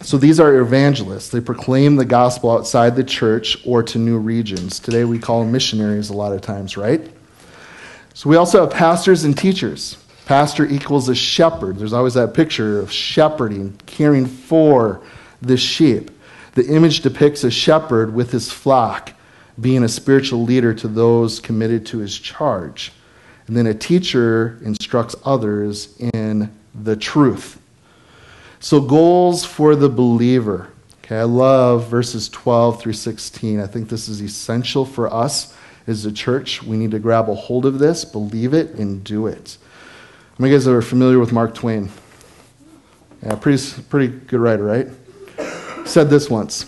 so 0.00 0.16
these 0.16 0.38
are 0.40 0.56
evangelists. 0.60 1.28
They 1.28 1.40
proclaim 1.40 1.96
the 1.96 2.04
gospel 2.04 2.50
outside 2.50 2.96
the 2.96 3.04
church 3.04 3.58
or 3.66 3.82
to 3.82 3.98
new 3.98 4.18
regions. 4.18 4.78
Today 4.78 5.04
we 5.04 5.18
call 5.18 5.40
them 5.40 5.52
missionaries 5.52 6.10
a 6.10 6.14
lot 6.14 6.32
of 6.32 6.40
times, 6.40 6.76
right? 6.76 7.00
So 8.14 8.30
we 8.30 8.36
also 8.36 8.62
have 8.62 8.70
pastors 8.70 9.24
and 9.24 9.36
teachers. 9.36 10.02
Pastor 10.24 10.66
equals 10.66 11.08
a 11.08 11.14
shepherd. 11.14 11.78
There's 11.78 11.92
always 11.92 12.14
that 12.14 12.34
picture 12.34 12.78
of 12.78 12.92
shepherding, 12.92 13.80
caring 13.86 14.26
for 14.26 15.00
the 15.42 15.56
sheep. 15.56 16.10
The 16.58 16.74
image 16.74 17.02
depicts 17.02 17.44
a 17.44 17.52
shepherd 17.52 18.12
with 18.12 18.32
his 18.32 18.50
flock, 18.50 19.12
being 19.60 19.84
a 19.84 19.88
spiritual 19.88 20.42
leader 20.42 20.74
to 20.74 20.88
those 20.88 21.38
committed 21.38 21.86
to 21.86 21.98
his 21.98 22.18
charge. 22.18 22.90
And 23.46 23.56
then 23.56 23.68
a 23.68 23.74
teacher 23.74 24.58
instructs 24.64 25.14
others 25.24 25.96
in 26.00 26.52
the 26.74 26.96
truth. 26.96 27.60
So, 28.58 28.80
goals 28.80 29.44
for 29.44 29.76
the 29.76 29.88
believer. 29.88 30.72
Okay, 31.04 31.20
I 31.20 31.22
love 31.22 31.86
verses 31.86 32.28
12 32.28 32.80
through 32.80 32.94
16. 32.94 33.60
I 33.60 33.68
think 33.68 33.88
this 33.88 34.08
is 34.08 34.20
essential 34.20 34.84
for 34.84 35.14
us 35.14 35.56
as 35.86 36.06
a 36.06 36.12
church. 36.12 36.60
We 36.64 36.76
need 36.76 36.90
to 36.90 36.98
grab 36.98 37.30
a 37.30 37.36
hold 37.36 37.66
of 37.66 37.78
this, 37.78 38.04
believe 38.04 38.52
it, 38.52 38.70
and 38.70 39.04
do 39.04 39.28
it. 39.28 39.58
How 40.30 40.42
many 40.42 40.52
guys 40.52 40.66
are 40.66 40.82
familiar 40.82 41.20
with 41.20 41.30
Mark 41.30 41.54
Twain? 41.54 41.88
Yeah, 43.22 43.36
pretty, 43.36 43.62
pretty 43.82 44.08
good 44.08 44.40
writer, 44.40 44.64
right? 44.64 44.88
Said 45.88 46.10
this 46.10 46.28
once 46.28 46.66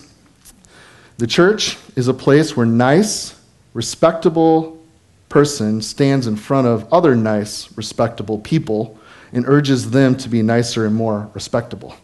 The 1.19 1.27
church 1.27 1.77
is 1.95 2.07
a 2.07 2.13
place 2.13 2.57
where 2.57 2.65
nice, 2.65 3.39
respectable 3.75 4.81
person 5.29 5.83
stands 5.83 6.25
in 6.25 6.35
front 6.35 6.65
of 6.65 6.91
other 6.91 7.15
nice, 7.15 7.71
respectable 7.77 8.39
people 8.39 8.97
and 9.31 9.47
urges 9.47 9.91
them 9.91 10.17
to 10.17 10.27
be 10.27 10.41
nicer 10.41 10.87
and 10.87 10.95
more 10.95 11.29
respectable. 11.35 11.95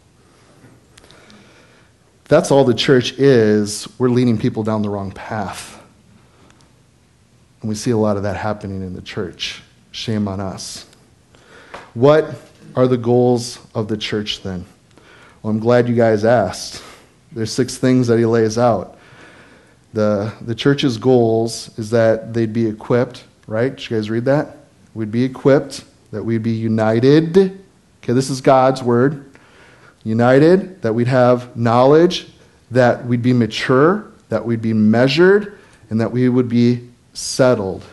That's 2.26 2.52
all 2.52 2.64
the 2.64 2.72
church 2.72 3.12
is. 3.18 3.88
We're 3.98 4.10
leading 4.10 4.38
people 4.38 4.62
down 4.62 4.82
the 4.82 4.88
wrong 4.88 5.10
path. 5.10 5.82
And 7.60 7.68
we 7.68 7.74
see 7.74 7.90
a 7.90 7.96
lot 7.96 8.16
of 8.16 8.22
that 8.22 8.36
happening 8.36 8.80
in 8.80 8.94
the 8.94 9.02
church. 9.02 9.60
Shame 9.90 10.28
on 10.28 10.38
us. 10.38 10.86
What 11.94 12.36
are 12.76 12.86
the 12.86 12.96
goals 12.96 13.58
of 13.74 13.88
the 13.88 13.96
church 13.96 14.42
then? 14.44 14.66
Well, 15.42 15.50
I'm 15.50 15.58
glad 15.58 15.88
you 15.88 15.96
guys 15.96 16.24
asked. 16.24 16.84
There's 17.32 17.52
six 17.52 17.76
things 17.76 18.06
that 18.06 18.18
he 18.18 18.24
lays 18.24 18.58
out. 18.58 18.98
The, 19.92 20.32
the 20.42 20.54
church's 20.54 20.98
goals 20.98 21.76
is 21.78 21.90
that 21.90 22.34
they'd 22.34 22.52
be 22.52 22.66
equipped, 22.66 23.24
right? 23.46 23.74
Did 23.74 23.90
you 23.90 23.96
guys 23.96 24.10
read 24.10 24.24
that? 24.26 24.56
We'd 24.94 25.10
be 25.10 25.24
equipped, 25.24 25.84
that 26.10 26.22
we'd 26.22 26.42
be 26.42 26.52
united. 26.52 27.38
Okay, 28.02 28.12
this 28.12 28.30
is 28.30 28.40
God's 28.40 28.82
word. 28.82 29.30
United, 30.04 30.80
that 30.82 30.94
we'd 30.94 31.08
have 31.08 31.56
knowledge, 31.56 32.28
that 32.70 33.04
we'd 33.06 33.22
be 33.22 33.32
mature, 33.32 34.10
that 34.28 34.44
we'd 34.44 34.62
be 34.62 34.72
measured, 34.72 35.58
and 35.90 36.00
that 36.00 36.10
we 36.10 36.28
would 36.28 36.48
be 36.48 36.88
settled. 37.14 37.84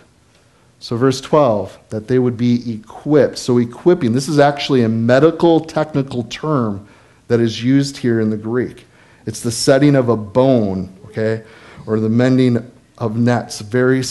So, 0.80 0.96
verse 0.98 1.20
12, 1.22 1.78
that 1.90 2.08
they 2.08 2.20
would 2.20 2.38
be 2.38 2.74
equipped. 2.74 3.38
So, 3.38 3.58
equipping, 3.58 4.14
this 4.14 4.28
is 4.28 4.38
actually 4.38 4.84
a 4.84 4.90
medical 4.90 5.60
technical 5.60 6.24
term 6.24 6.88
that 7.28 7.40
is 7.40 7.64
used 7.64 7.98
here 7.98 8.20
in 8.20 8.30
the 8.30 8.38
Greek. 8.38 8.86
It's 9.26 9.42
the 9.42 9.52
setting 9.52 9.96
of 9.96 10.10
a 10.10 10.18
bone, 10.18 10.96
okay, 11.06 11.44
or 11.86 12.00
the 12.00 12.10
mending 12.10 12.72
of 12.98 13.18
nets. 13.18 13.62
Very, 13.62 14.04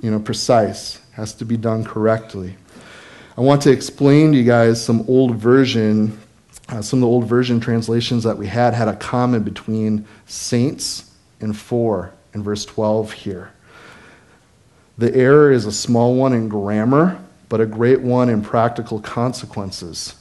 you 0.00 0.10
know, 0.10 0.18
precise. 0.18 1.00
Has 1.12 1.32
to 1.34 1.44
be 1.44 1.56
done 1.56 1.84
correctly. 1.84 2.56
I 3.36 3.40
want 3.40 3.62
to 3.62 3.70
explain 3.70 4.32
to 4.32 4.38
you 4.38 4.44
guys 4.44 4.84
some 4.84 5.04
old 5.06 5.36
version, 5.36 6.18
uh, 6.68 6.82
some 6.82 6.98
of 6.98 7.00
the 7.02 7.06
old 7.06 7.26
version 7.26 7.60
translations 7.60 8.24
that 8.24 8.36
we 8.36 8.46
had 8.46 8.74
had 8.74 8.88
a 8.88 8.96
comment 8.96 9.44
between 9.44 10.06
saints 10.26 11.10
and 11.40 11.56
four 11.56 12.12
in 12.32 12.42
verse 12.42 12.64
12 12.64 13.12
here. 13.12 13.52
The 14.98 15.14
error 15.14 15.50
is 15.50 15.66
a 15.66 15.72
small 15.72 16.14
one 16.14 16.32
in 16.32 16.48
grammar, 16.48 17.20
but 17.48 17.60
a 17.60 17.66
great 17.66 18.00
one 18.00 18.28
in 18.28 18.42
practical 18.42 19.00
consequences. 19.00 20.14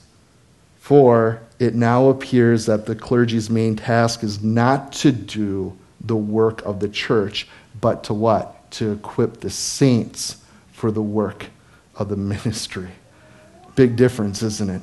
For 0.83 1.39
it 1.59 1.75
now 1.75 2.09
appears 2.09 2.65
that 2.65 2.87
the 2.87 2.93
clergy's 2.93 3.49
main 3.49 3.77
task 3.77 4.21
is 4.21 4.43
not 4.43 4.91
to 4.95 5.13
do 5.13 5.77
the 6.01 6.17
work 6.17 6.61
of 6.63 6.81
the 6.81 6.89
church, 6.89 7.47
but 7.79 8.03
to 8.03 8.13
what? 8.13 8.69
To 8.71 8.91
equip 8.91 9.39
the 9.39 9.49
saints 9.49 10.43
for 10.73 10.91
the 10.91 11.01
work 11.01 11.45
of 11.95 12.09
the 12.09 12.17
ministry. 12.33 12.89
Big 13.77 13.95
difference, 13.95 14.43
isn't 14.43 14.69
it? 14.69 14.81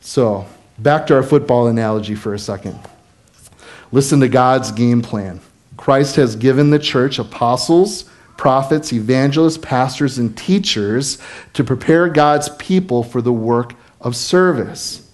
So, 0.00 0.46
back 0.78 1.08
to 1.08 1.16
our 1.16 1.24
football 1.24 1.66
analogy 1.66 2.14
for 2.14 2.32
a 2.32 2.38
second. 2.38 2.78
Listen 3.90 4.20
to 4.20 4.28
God's 4.28 4.70
game 4.70 5.02
plan. 5.02 5.40
Christ 5.76 6.14
has 6.14 6.36
given 6.36 6.70
the 6.70 6.78
church 6.78 7.18
apostles, 7.18 8.04
prophets, 8.36 8.92
evangelists, 8.92 9.58
pastors, 9.58 10.18
and 10.18 10.38
teachers 10.38 11.18
to 11.54 11.64
prepare 11.64 12.08
God's 12.08 12.48
people 12.50 13.02
for 13.02 13.20
the 13.20 13.32
work 13.32 13.74
of 14.00 14.16
service. 14.16 15.08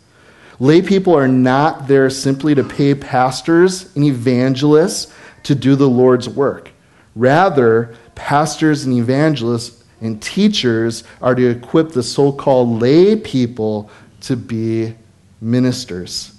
Lay 0.61 0.83
people 0.83 1.15
are 1.15 1.29
not 1.29 1.89
there 1.89 2.09
simply 2.11 2.55
to 2.55 2.63
pay 2.63 2.95
pastors 2.95 3.95
and 3.97 4.05
evangelists 4.05 5.13
to 5.43 5.55
do 5.55 5.75
the 5.75 5.89
Lord's 5.89 6.29
work. 6.29 6.71
Rather, 7.17 7.95
pastors 8.15 8.85
and 8.85 8.97
evangelists 8.97 9.85
and 10.01 10.23
teachers 10.23 11.05
are 11.21 11.35
to 11.35 11.49
equip 11.49 11.93
the 11.93 12.03
so 12.03 12.33
called 12.33 12.81
lay 12.81 13.17
people 13.17 13.91
to 14.21 14.37
be 14.37 14.95
ministers. 15.41 16.35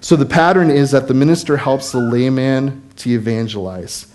So 0.00 0.16
the 0.16 0.26
pattern 0.26 0.70
is 0.70 0.90
that 0.90 1.08
the 1.08 1.14
minister 1.14 1.56
helps 1.56 1.92
the 1.92 1.98
layman 1.98 2.82
to 2.96 3.10
evangelize. 3.10 4.12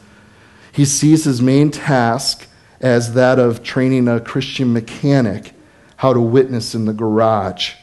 He 0.71 0.85
sees 0.85 1.23
his 1.23 1.41
main 1.41 1.71
task 1.71 2.47
as 2.79 3.13
that 3.13 3.39
of 3.39 3.63
training 3.63 4.07
a 4.07 4.19
Christian 4.19 4.71
mechanic 4.71 5.53
how 5.99 6.13
to 6.13 6.21
witness 6.21 6.75
in 6.75 6.85
the 6.85 6.93
garage, 6.93 7.73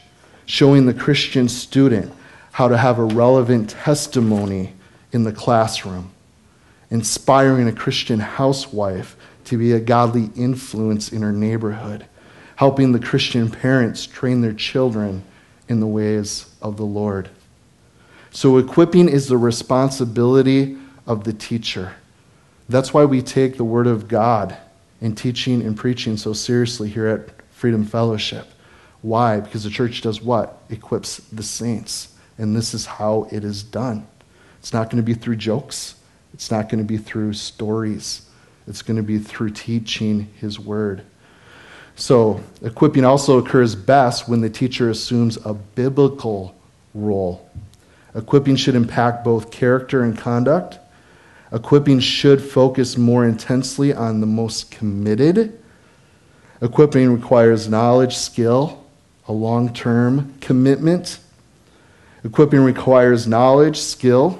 showing 0.47 0.87
the 0.87 0.93
Christian 0.93 1.47
student 1.47 2.11
how 2.51 2.67
to 2.67 2.75
have 2.75 2.97
a 2.97 3.03
relevant 3.03 3.69
testimony 3.69 4.73
in 5.11 5.23
the 5.23 5.31
classroom, 5.31 6.09
inspiring 6.89 7.67
a 7.67 7.71
Christian 7.71 8.19
housewife 8.19 9.15
to 9.45 9.55
be 9.55 9.71
a 9.71 9.79
godly 9.79 10.31
influence 10.35 11.11
in 11.11 11.21
her 11.21 11.31
neighborhood, 11.31 12.07
helping 12.55 12.91
the 12.91 12.99
Christian 12.99 13.51
parents 13.51 14.07
train 14.07 14.41
their 14.41 14.51
children 14.51 15.23
in 15.69 15.79
the 15.79 15.85
ways 15.85 16.49
of 16.59 16.75
the 16.75 16.85
Lord. 16.85 17.29
So, 18.31 18.57
equipping 18.57 19.09
is 19.09 19.27
the 19.27 19.37
responsibility 19.37 20.75
of 21.05 21.23
the 21.23 21.33
teacher. 21.33 21.93
That's 22.67 22.95
why 22.95 23.05
we 23.05 23.21
take 23.21 23.57
the 23.57 23.63
Word 23.63 23.85
of 23.85 24.07
God 24.07 24.57
in 25.01 25.13
teaching 25.13 25.61
and 25.61 25.77
preaching 25.77 26.17
so 26.17 26.33
seriously 26.33 26.89
here 26.89 27.05
at 27.05 27.36
Freedom 27.57 27.83
Fellowship. 27.83 28.47
Why? 29.01 29.39
Because 29.39 29.63
the 29.63 29.71
church 29.71 30.01
does 30.01 30.21
what? 30.21 30.61
Equips 30.69 31.17
the 31.31 31.41
saints. 31.41 32.13
And 32.37 32.55
this 32.55 32.75
is 32.75 32.85
how 32.85 33.27
it 33.31 33.43
is 33.43 33.63
done. 33.63 34.05
It's 34.59 34.73
not 34.73 34.91
going 34.91 35.03
to 35.03 35.03
be 35.03 35.15
through 35.15 35.37
jokes, 35.37 35.95
it's 36.35 36.51
not 36.51 36.69
going 36.69 36.77
to 36.77 36.87
be 36.87 36.99
through 36.99 37.33
stories, 37.33 38.29
it's 38.67 38.83
going 38.83 38.97
to 38.97 39.03
be 39.03 39.17
through 39.17 39.49
teaching 39.49 40.31
His 40.39 40.59
Word. 40.59 41.01
So, 41.95 42.43
equipping 42.61 43.03
also 43.03 43.39
occurs 43.39 43.73
best 43.73 44.29
when 44.29 44.41
the 44.41 44.51
teacher 44.51 44.91
assumes 44.91 45.43
a 45.43 45.55
biblical 45.55 46.53
role. 46.93 47.49
Equipping 48.13 48.55
should 48.55 48.75
impact 48.75 49.23
both 49.23 49.49
character 49.49 50.03
and 50.03 50.15
conduct. 50.15 50.77
Equipping 51.51 52.01
should 52.01 52.39
focus 52.39 52.97
more 52.97 53.25
intensely 53.25 53.93
on 53.93 54.21
the 54.21 54.27
most 54.27 54.69
committed. 54.69 55.59
Equipping 56.61 57.13
requires 57.13 57.69
knowledge, 57.69 58.15
skill, 58.15 58.83
a 59.27 59.31
long 59.31 59.73
term 59.73 60.33
commitment. 60.41 61.19
Equipping 62.23 62.61
requires 62.61 63.27
knowledge, 63.27 63.77
skill. 63.77 64.39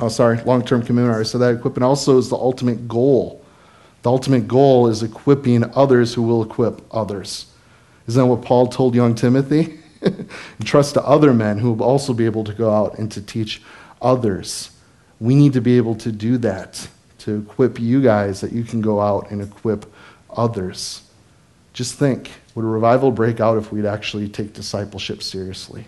Oh, 0.00 0.08
sorry, 0.08 0.42
long 0.42 0.64
term 0.64 0.82
commitment. 0.82 1.26
So 1.26 1.38
that 1.38 1.54
equipping 1.54 1.82
also 1.82 2.18
is 2.18 2.28
the 2.28 2.36
ultimate 2.36 2.88
goal. 2.88 3.44
The 4.02 4.10
ultimate 4.10 4.48
goal 4.48 4.88
is 4.88 5.02
equipping 5.02 5.64
others 5.76 6.14
who 6.14 6.22
will 6.22 6.42
equip 6.42 6.82
others. 6.92 7.46
Isn't 8.06 8.20
that 8.20 8.26
what 8.26 8.42
Paul 8.42 8.66
told 8.66 8.94
young 8.94 9.14
Timothy? 9.14 9.80
Trust 10.64 10.94
to 10.94 11.04
other 11.04 11.34
men 11.34 11.58
who 11.58 11.72
will 11.72 11.84
also 11.84 12.12
be 12.14 12.24
able 12.24 12.44
to 12.44 12.52
go 12.52 12.70
out 12.70 12.98
and 12.98 13.10
to 13.12 13.20
teach 13.20 13.60
others. 14.00 14.70
We 15.20 15.34
need 15.34 15.52
to 15.52 15.60
be 15.60 15.76
able 15.76 15.96
to 15.96 16.12
do 16.12 16.38
that, 16.38 16.88
to 17.18 17.38
equip 17.38 17.80
you 17.80 18.00
guys 18.00 18.40
that 18.40 18.52
you 18.52 18.62
can 18.64 18.80
go 18.80 19.00
out 19.00 19.30
and 19.30 19.42
equip 19.42 19.92
others. 20.30 21.07
Just 21.78 21.94
think 21.94 22.32
would 22.56 22.64
a 22.64 22.68
revival 22.68 23.12
break 23.12 23.38
out 23.38 23.56
if 23.56 23.70
we'd 23.70 23.86
actually 23.86 24.28
take 24.28 24.52
discipleship 24.52 25.22
seriously? 25.22 25.86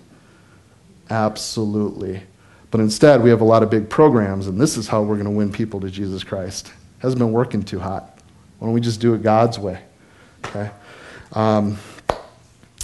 Absolutely. 1.10 2.22
But 2.70 2.80
instead, 2.80 3.24
we 3.24 3.30
have 3.30 3.40
a 3.40 3.44
lot 3.44 3.64
of 3.64 3.70
big 3.70 3.90
programs, 3.90 4.46
and 4.46 4.60
this 4.60 4.76
is 4.76 4.86
how 4.86 5.02
we're 5.02 5.16
going 5.16 5.24
to 5.24 5.32
win 5.32 5.50
people 5.50 5.80
to 5.80 5.90
Jesus 5.90 6.22
Christ. 6.22 6.72
Hasn't 7.00 7.18
been 7.18 7.32
working 7.32 7.64
too 7.64 7.80
hot. 7.80 8.20
Why 8.60 8.68
don't 8.68 8.74
we 8.74 8.80
just 8.80 9.00
do 9.00 9.14
it 9.14 9.24
God's 9.24 9.58
way? 9.58 9.82
Okay? 10.44 10.70
Um, 11.32 11.76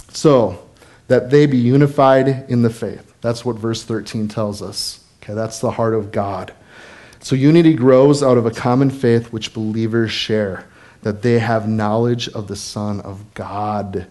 so, 0.09 0.67
that 1.07 1.29
they 1.29 1.45
be 1.45 1.55
unified 1.55 2.27
in 2.49 2.61
the 2.61 2.69
faith. 2.69 3.13
That's 3.21 3.45
what 3.45 3.55
verse 3.55 3.85
13 3.85 4.27
tells 4.27 4.61
us. 4.61 5.01
Okay, 5.23 5.33
that's 5.33 5.59
the 5.59 5.71
heart 5.71 5.93
of 5.93 6.11
God. 6.11 6.53
So, 7.21 7.37
unity 7.37 7.73
grows 7.73 8.21
out 8.21 8.37
of 8.37 8.45
a 8.45 8.51
common 8.51 8.89
faith 8.89 9.31
which 9.31 9.53
believers 9.53 10.11
share, 10.11 10.65
that 11.07 11.21
they 11.21 11.39
have 11.39 11.69
knowledge 11.69 12.27
of 12.27 12.49
the 12.49 12.55
Son 12.57 12.99
of 12.99 13.33
God. 13.33 14.07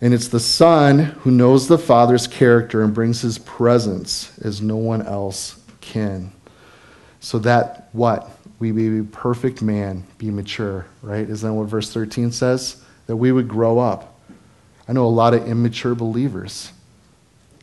And 0.00 0.12
it's 0.12 0.26
the 0.26 0.40
Son 0.40 0.98
who 0.98 1.30
knows 1.30 1.68
the 1.68 1.78
Father's 1.78 2.26
character 2.26 2.82
and 2.82 2.92
brings 2.92 3.20
his 3.20 3.38
presence 3.38 4.36
as 4.40 4.60
no 4.60 4.74
one 4.74 5.00
else 5.00 5.60
can. 5.80 6.32
So 7.20 7.38
that 7.38 7.88
what? 7.92 8.28
We 8.58 8.72
be 8.72 9.02
perfect 9.02 9.62
man, 9.62 10.02
be 10.18 10.28
mature, 10.28 10.86
right? 11.02 11.30
Isn't 11.30 11.48
that 11.48 11.54
what 11.54 11.68
verse 11.68 11.92
13 11.92 12.32
says? 12.32 12.82
That 13.06 13.14
we 13.14 13.30
would 13.30 13.46
grow 13.46 13.78
up. 13.78 14.18
I 14.88 14.92
know 14.92 15.06
a 15.06 15.06
lot 15.06 15.34
of 15.34 15.46
immature 15.46 15.94
believers. 15.94 16.72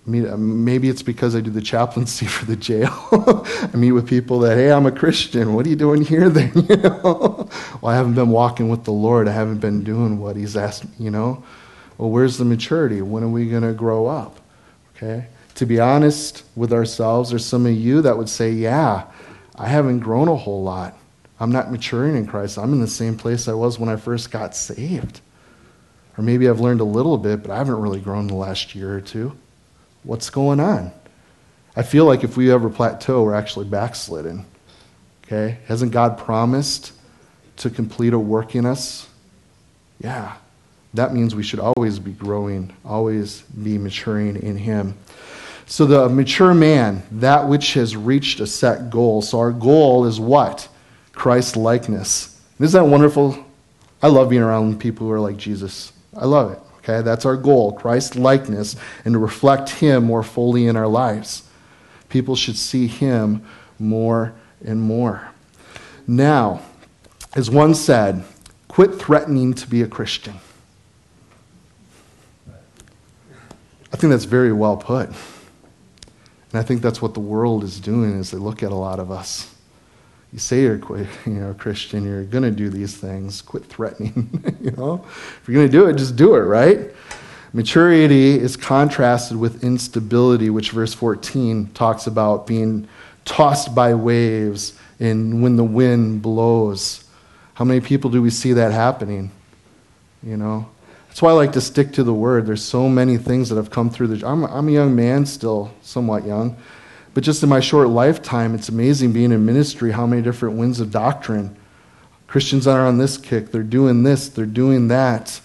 I 0.05 0.09
mean, 0.09 0.27
uh, 0.27 0.35
maybe 0.35 0.89
it's 0.89 1.03
because 1.03 1.35
I 1.35 1.41
do 1.41 1.51
the 1.51 1.61
chaplaincy 1.61 2.25
for 2.27 2.45
the 2.45 2.55
jail. 2.55 2.91
I 3.73 3.75
meet 3.75 3.91
with 3.91 4.07
people 4.07 4.39
that, 4.39 4.57
hey, 4.57 4.71
I'm 4.71 4.85
a 4.85 4.91
Christian. 4.91 5.53
What 5.53 5.65
are 5.65 5.69
you 5.69 5.75
doing 5.75 6.01
here 6.01 6.29
then? 6.29 6.51
You 6.71 6.77
know, 6.77 7.40
well, 7.81 7.91
I 7.91 7.95
haven't 7.95 8.15
been 8.15 8.29
walking 8.29 8.69
with 8.69 8.83
the 8.83 8.91
Lord. 8.91 9.27
I 9.27 9.31
haven't 9.31 9.59
been 9.59 9.83
doing 9.83 10.19
what 10.19 10.35
He's 10.35 10.55
asked. 10.55 10.85
me, 10.85 11.05
You 11.05 11.11
know, 11.11 11.43
well, 11.97 12.09
where's 12.09 12.37
the 12.37 12.45
maturity? 12.45 13.01
When 13.01 13.23
are 13.23 13.29
we 13.29 13.49
going 13.49 13.63
to 13.63 13.73
grow 13.73 14.07
up? 14.07 14.39
Okay. 14.95 15.27
To 15.55 15.65
be 15.65 15.79
honest 15.79 16.43
with 16.55 16.73
ourselves, 16.73 17.29
there's 17.29 17.45
some 17.45 17.65
of 17.65 17.73
you 17.73 18.01
that 18.01 18.17
would 18.17 18.29
say, 18.29 18.51
yeah, 18.51 19.05
I 19.55 19.67
haven't 19.67 19.99
grown 19.99 20.27
a 20.27 20.35
whole 20.35 20.63
lot. 20.63 20.97
I'm 21.39 21.51
not 21.51 21.71
maturing 21.71 22.15
in 22.15 22.27
Christ. 22.27 22.57
I'm 22.57 22.71
in 22.73 22.81
the 22.81 22.87
same 22.87 23.17
place 23.17 23.47
I 23.47 23.53
was 23.53 23.79
when 23.79 23.89
I 23.89 23.95
first 23.95 24.31
got 24.31 24.55
saved. 24.55 25.21
Or 26.17 26.23
maybe 26.23 26.47
I've 26.47 26.59
learned 26.59 26.81
a 26.81 26.85
little 26.85 27.17
bit, 27.17 27.41
but 27.41 27.51
I 27.51 27.57
haven't 27.57 27.79
really 27.79 27.99
grown 27.99 28.27
the 28.27 28.35
last 28.35 28.75
year 28.75 28.95
or 28.95 29.01
two. 29.01 29.35
What's 30.03 30.29
going 30.29 30.59
on? 30.59 30.91
I 31.75 31.83
feel 31.83 32.05
like 32.05 32.23
if 32.23 32.37
we 32.37 32.51
ever 32.51 32.69
plateau, 32.69 33.23
we're 33.23 33.33
actually 33.33 33.65
backslidden. 33.65 34.45
Okay? 35.25 35.59
Hasn't 35.65 35.91
God 35.91 36.17
promised 36.17 36.93
to 37.61 37.69
complete 37.69 38.13
a 38.13 38.19
work 38.19 38.55
in 38.55 38.65
us? 38.65 39.07
Yeah. 39.99 40.35
That 40.93 41.13
means 41.13 41.33
we 41.33 41.43
should 41.43 41.59
always 41.59 41.99
be 41.99 42.11
growing, 42.11 42.73
always 42.83 43.41
be 43.41 43.77
maturing 43.77 44.35
in 44.41 44.57
Him. 44.57 44.97
So, 45.65 45.85
the 45.85 46.09
mature 46.09 46.53
man, 46.53 47.03
that 47.11 47.47
which 47.47 47.75
has 47.75 47.95
reached 47.95 48.41
a 48.41 48.47
set 48.47 48.89
goal. 48.89 49.21
So, 49.21 49.39
our 49.39 49.51
goal 49.51 50.05
is 50.05 50.19
what? 50.19 50.67
Christ 51.13 51.55
likeness. 51.55 52.41
Isn't 52.59 52.83
that 52.83 52.89
wonderful? 52.89 53.45
I 54.03 54.07
love 54.07 54.29
being 54.29 54.41
around 54.41 54.79
people 54.79 55.07
who 55.07 55.13
are 55.13 55.19
like 55.19 55.37
Jesus. 55.37 55.93
I 56.15 56.25
love 56.25 56.51
it. 56.51 56.59
Okay, 56.79 57.01
that's 57.03 57.25
our 57.25 57.37
goal 57.37 57.71
Christ 57.71 58.15
likeness 58.15 58.75
and 59.05 59.13
to 59.13 59.19
reflect 59.19 59.69
Him 59.69 60.03
more 60.03 60.23
fully 60.23 60.65
in 60.65 60.75
our 60.75 60.87
lives. 60.87 61.47
People 62.09 62.35
should 62.35 62.57
see 62.57 62.87
Him 62.87 63.45
more 63.79 64.33
and 64.65 64.81
more. 64.81 65.29
Now, 66.07 66.61
as 67.35 67.49
one 67.49 67.73
said, 67.73 68.23
quit 68.67 68.95
threatening 68.95 69.53
to 69.53 69.67
be 69.67 69.81
a 69.81 69.87
Christian. 69.87 70.35
I 73.93 73.97
think 73.97 74.11
that's 74.11 74.25
very 74.25 74.53
well 74.53 74.77
put. 74.77 75.09
And 75.09 76.59
I 76.59 76.63
think 76.63 76.81
that's 76.81 77.01
what 77.01 77.13
the 77.13 77.19
world 77.19 77.63
is 77.63 77.79
doing 77.79 78.19
is 78.19 78.31
they 78.31 78.37
look 78.37 78.63
at 78.63 78.71
a 78.71 78.75
lot 78.75 78.99
of 78.99 79.11
us. 79.11 79.53
You 80.33 80.39
say 80.39 80.61
you're 80.61 80.77
you 81.25 81.47
a 81.47 81.53
Christian, 81.53 82.05
you're 82.05 82.23
going 82.23 82.43
to 82.43 82.51
do 82.51 82.69
these 82.69 82.95
things. 82.95 83.41
Quit 83.41 83.65
threatening. 83.65 84.57
you 84.61 84.71
know, 84.71 85.05
if 85.05 85.43
you're 85.47 85.55
going 85.55 85.67
to 85.67 85.71
do 85.71 85.87
it, 85.87 85.97
just 85.97 86.15
do 86.15 86.35
it, 86.35 86.41
right? 86.41 86.91
Maturity 87.53 88.39
is 88.39 88.55
contrasted 88.55 89.37
with 89.37 89.63
instability, 89.63 90.49
which 90.49 90.71
verse 90.71 90.93
14 90.93 91.67
talks 91.73 92.07
about 92.07 92.47
being 92.47 92.87
tossed 93.25 93.75
by 93.75 93.93
waves 93.93 94.79
and 95.01 95.43
when 95.43 95.57
the 95.57 95.63
wind 95.63 96.21
blows. 96.21 97.03
How 97.53 97.65
many 97.65 97.81
people 97.81 98.09
do 98.09 98.21
we 98.21 98.29
see 98.29 98.53
that 98.53 98.71
happening? 98.71 99.31
You 100.23 100.37
know, 100.37 100.69
that's 101.07 101.21
why 101.21 101.31
I 101.31 101.33
like 101.33 101.53
to 101.53 101.61
stick 101.61 101.93
to 101.93 102.03
the 102.03 102.13
word. 102.13 102.45
There's 102.45 102.63
so 102.63 102.87
many 102.87 103.17
things 103.17 103.49
that 103.49 103.55
have 103.55 103.69
come 103.69 103.89
through 103.89 104.07
the. 104.07 104.27
I'm, 104.27 104.45
I'm 104.45 104.67
a 104.67 104.71
young 104.71 104.95
man 104.95 105.25
still, 105.25 105.73
somewhat 105.81 106.25
young. 106.25 106.57
But 107.13 107.23
just 107.23 107.43
in 107.43 107.49
my 107.49 107.59
short 107.59 107.89
lifetime, 107.89 108.55
it's 108.55 108.69
amazing 108.69 109.11
being 109.11 109.31
in 109.31 109.45
ministry 109.45 109.91
how 109.91 110.05
many 110.05 110.21
different 110.21 110.57
winds 110.57 110.79
of 110.79 110.91
doctrine. 110.91 111.57
Christians 112.27 112.65
are 112.65 112.85
on 112.87 112.97
this 112.97 113.17
kick, 113.17 113.51
they're 113.51 113.63
doing 113.63 114.03
this, 114.03 114.29
they're 114.29 114.45
doing 114.45 114.87
that. 114.87 115.41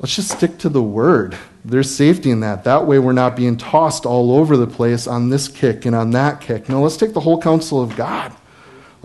Let's 0.00 0.16
just 0.16 0.30
stick 0.30 0.58
to 0.58 0.68
the 0.68 0.82
word. 0.82 1.36
There's 1.64 1.88
safety 1.94 2.30
in 2.30 2.40
that. 2.40 2.64
That 2.64 2.86
way, 2.86 2.98
we're 2.98 3.12
not 3.12 3.36
being 3.36 3.56
tossed 3.56 4.06
all 4.06 4.32
over 4.32 4.56
the 4.56 4.66
place 4.66 5.06
on 5.06 5.30
this 5.30 5.48
kick 5.48 5.86
and 5.86 5.94
on 5.94 6.10
that 6.10 6.40
kick. 6.40 6.68
No, 6.68 6.82
let's 6.82 6.96
take 6.96 7.12
the 7.12 7.20
whole 7.20 7.40
counsel 7.40 7.80
of 7.80 7.96
God. 7.96 8.32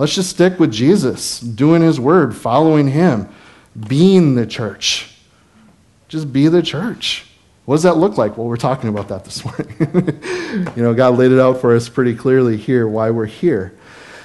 Let's 0.01 0.15
just 0.15 0.31
stick 0.31 0.59
with 0.59 0.71
Jesus, 0.71 1.39
doing 1.39 1.83
his 1.83 1.99
word, 1.99 2.35
following 2.35 2.87
him, 2.87 3.29
being 3.87 4.33
the 4.33 4.47
church. 4.47 5.15
Just 6.07 6.33
be 6.33 6.47
the 6.47 6.63
church. 6.63 7.27
What 7.65 7.75
does 7.75 7.83
that 7.83 7.97
look 7.97 8.17
like? 8.17 8.35
Well, 8.35 8.47
we're 8.47 8.57
talking 8.57 8.89
about 8.89 9.09
that 9.09 9.25
this 9.25 9.45
morning. 9.45 10.71
you 10.75 10.81
know, 10.81 10.95
God 10.95 11.19
laid 11.19 11.31
it 11.31 11.39
out 11.39 11.61
for 11.61 11.75
us 11.75 11.87
pretty 11.87 12.15
clearly 12.15 12.57
here 12.57 12.87
why 12.87 13.11
we're 13.11 13.27
here. 13.27 13.77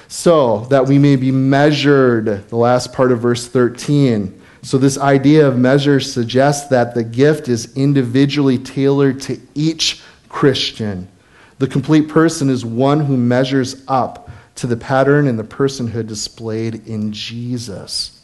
So 0.08 0.60
that 0.70 0.86
we 0.86 0.98
may 0.98 1.14
be 1.14 1.30
measured, 1.30 2.48
the 2.48 2.56
last 2.56 2.94
part 2.94 3.12
of 3.12 3.20
verse 3.20 3.46
13. 3.46 4.40
So, 4.62 4.78
this 4.78 4.96
idea 4.96 5.46
of 5.46 5.58
measure 5.58 6.00
suggests 6.00 6.68
that 6.68 6.94
the 6.94 7.04
gift 7.04 7.48
is 7.48 7.76
individually 7.76 8.56
tailored 8.56 9.20
to 9.24 9.38
each 9.54 10.00
Christian. 10.30 11.06
The 11.58 11.66
complete 11.66 12.08
person 12.08 12.48
is 12.48 12.64
one 12.64 13.00
who 13.00 13.18
measures 13.18 13.84
up 13.88 14.25
to 14.56 14.66
the 14.66 14.76
pattern 14.76 15.26
and 15.28 15.38
the 15.38 15.44
personhood 15.44 16.06
displayed 16.06 16.86
in 16.86 17.12
Jesus 17.12 18.16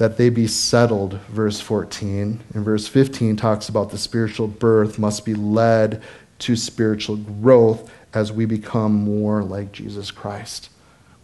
that 0.00 0.16
they 0.16 0.30
be 0.30 0.46
settled, 0.46 1.20
verse 1.28 1.60
14. 1.60 2.40
And 2.54 2.64
verse 2.64 2.88
15 2.88 3.36
talks 3.36 3.68
about 3.68 3.90
the 3.90 3.98
spiritual 3.98 4.46
birth 4.48 4.98
must 4.98 5.26
be 5.26 5.34
led 5.34 6.02
to 6.38 6.56
spiritual 6.56 7.16
growth 7.16 7.92
as 8.14 8.32
we 8.32 8.46
become 8.46 8.94
more 8.94 9.42
like 9.42 9.72
Jesus 9.72 10.10
Christ. 10.10 10.70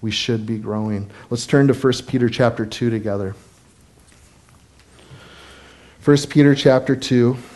We 0.03 0.11
should 0.11 0.45
be 0.45 0.59
growing. 0.59 1.11
Let's 1.31 1.47
turn 1.47 1.69
to 1.69 1.73
1 1.73 1.93
Peter 2.07 2.29
chapter 2.29 2.67
2 2.67 2.91
together. 2.91 3.35
1 6.05 6.17
Peter 6.29 6.55
chapter 6.55 6.95
2. 6.95 7.33
We're 7.33 7.33
going 7.33 7.47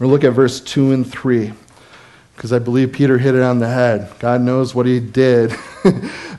to 0.00 0.06
look 0.06 0.24
at 0.24 0.30
verse 0.30 0.58
2 0.60 0.92
and 0.92 1.06
3. 1.06 1.52
Because 2.42 2.52
I 2.52 2.58
believe 2.58 2.90
Peter 2.90 3.18
hit 3.18 3.36
it 3.36 3.42
on 3.42 3.60
the 3.60 3.68
head. 3.68 4.12
God 4.18 4.40
knows 4.40 4.74
what 4.74 4.84
he 4.84 4.98
did, 4.98 5.52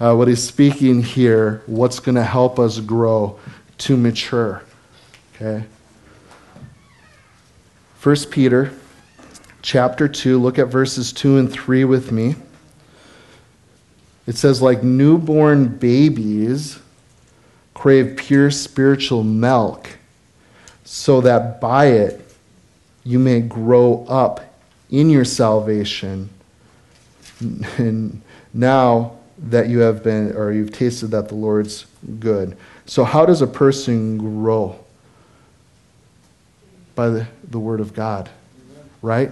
uh, 0.01 0.13
what 0.13 0.27
he's 0.27 0.43
speaking 0.43 1.01
here, 1.01 1.63
what's 1.65 2.01
going 2.01 2.15
to 2.15 2.25
help 2.25 2.59
us 2.59 2.81
grow 2.81 3.39
to 3.77 3.95
mature. 3.95 4.63
Okay? 5.33 5.63
1 8.01 8.15
Peter 8.31 8.73
chapter 9.61 10.09
2, 10.09 10.41
look 10.41 10.59
at 10.59 10.67
verses 10.67 11.13
2 11.13 11.37
and 11.37 11.49
3 11.49 11.85
with 11.85 12.11
me. 12.11 12.35
It 14.27 14.35
says, 14.35 14.61
like 14.61 14.83
newborn 14.83 15.69
babies, 15.69 16.79
crave 17.73 18.17
pure 18.17 18.51
spiritual 18.51 19.23
milk, 19.23 19.89
so 20.83 21.21
that 21.21 21.61
by 21.61 21.85
it 21.85 22.35
you 23.05 23.19
may 23.19 23.39
grow 23.39 24.05
up 24.09 24.52
in 24.93 25.09
your 25.09 25.25
salvation. 25.25 26.29
And 27.77 28.21
now 28.53 29.17
that 29.49 29.67
you 29.67 29.79
have 29.79 30.03
been, 30.03 30.33
or 30.37 30.53
you've 30.53 30.71
tasted 30.71 31.07
that 31.07 31.27
the 31.27 31.35
Lord's 31.35 31.85
good. 32.19 32.55
So, 32.85 33.03
how 33.03 33.25
does 33.25 33.41
a 33.41 33.47
person 33.47 34.17
grow? 34.17 34.79
By 36.95 37.09
the, 37.09 37.27
the 37.49 37.59
Word 37.59 37.79
of 37.79 37.93
God, 37.93 38.29
right? 39.01 39.31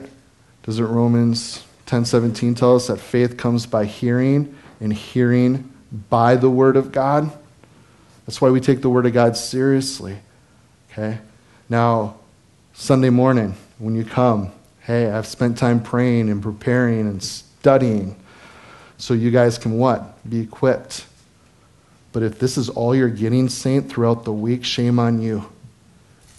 Doesn't 0.63 0.85
Romans 0.85 1.63
10:17 1.85 2.57
tell 2.57 2.75
us 2.75 2.87
that 2.87 2.97
faith 2.97 3.37
comes 3.37 3.67
by 3.67 3.85
hearing 3.85 4.55
and 4.79 4.91
hearing 4.91 5.71
by 6.09 6.35
the 6.35 6.49
Word 6.49 6.75
of 6.75 6.91
God? 6.91 7.31
That's 8.25 8.41
why 8.41 8.49
we 8.49 8.59
take 8.59 8.81
the 8.81 8.89
Word 8.89 9.05
of 9.05 9.13
God 9.13 9.37
seriously. 9.37 10.17
Okay? 10.91 11.19
Now, 11.69 12.15
Sunday 12.73 13.11
morning, 13.11 13.55
when 13.77 13.95
you 13.95 14.03
come, 14.03 14.51
hey, 14.81 15.09
I've 15.09 15.27
spent 15.27 15.57
time 15.57 15.81
praying 15.81 16.29
and 16.29 16.41
preparing 16.41 17.01
and 17.01 17.21
studying 17.21 18.15
so 18.97 19.13
you 19.13 19.31
guys 19.31 19.57
can 19.57 19.77
what? 19.77 20.29
Be 20.29 20.41
equipped. 20.41 21.05
But 22.11 22.23
if 22.23 22.39
this 22.39 22.57
is 22.57 22.69
all 22.69 22.93
you're 22.93 23.09
getting, 23.09 23.49
saint, 23.49 23.89
throughout 23.89 24.25
the 24.25 24.33
week, 24.33 24.63
shame 24.63 24.99
on 24.99 25.21
you. 25.21 25.49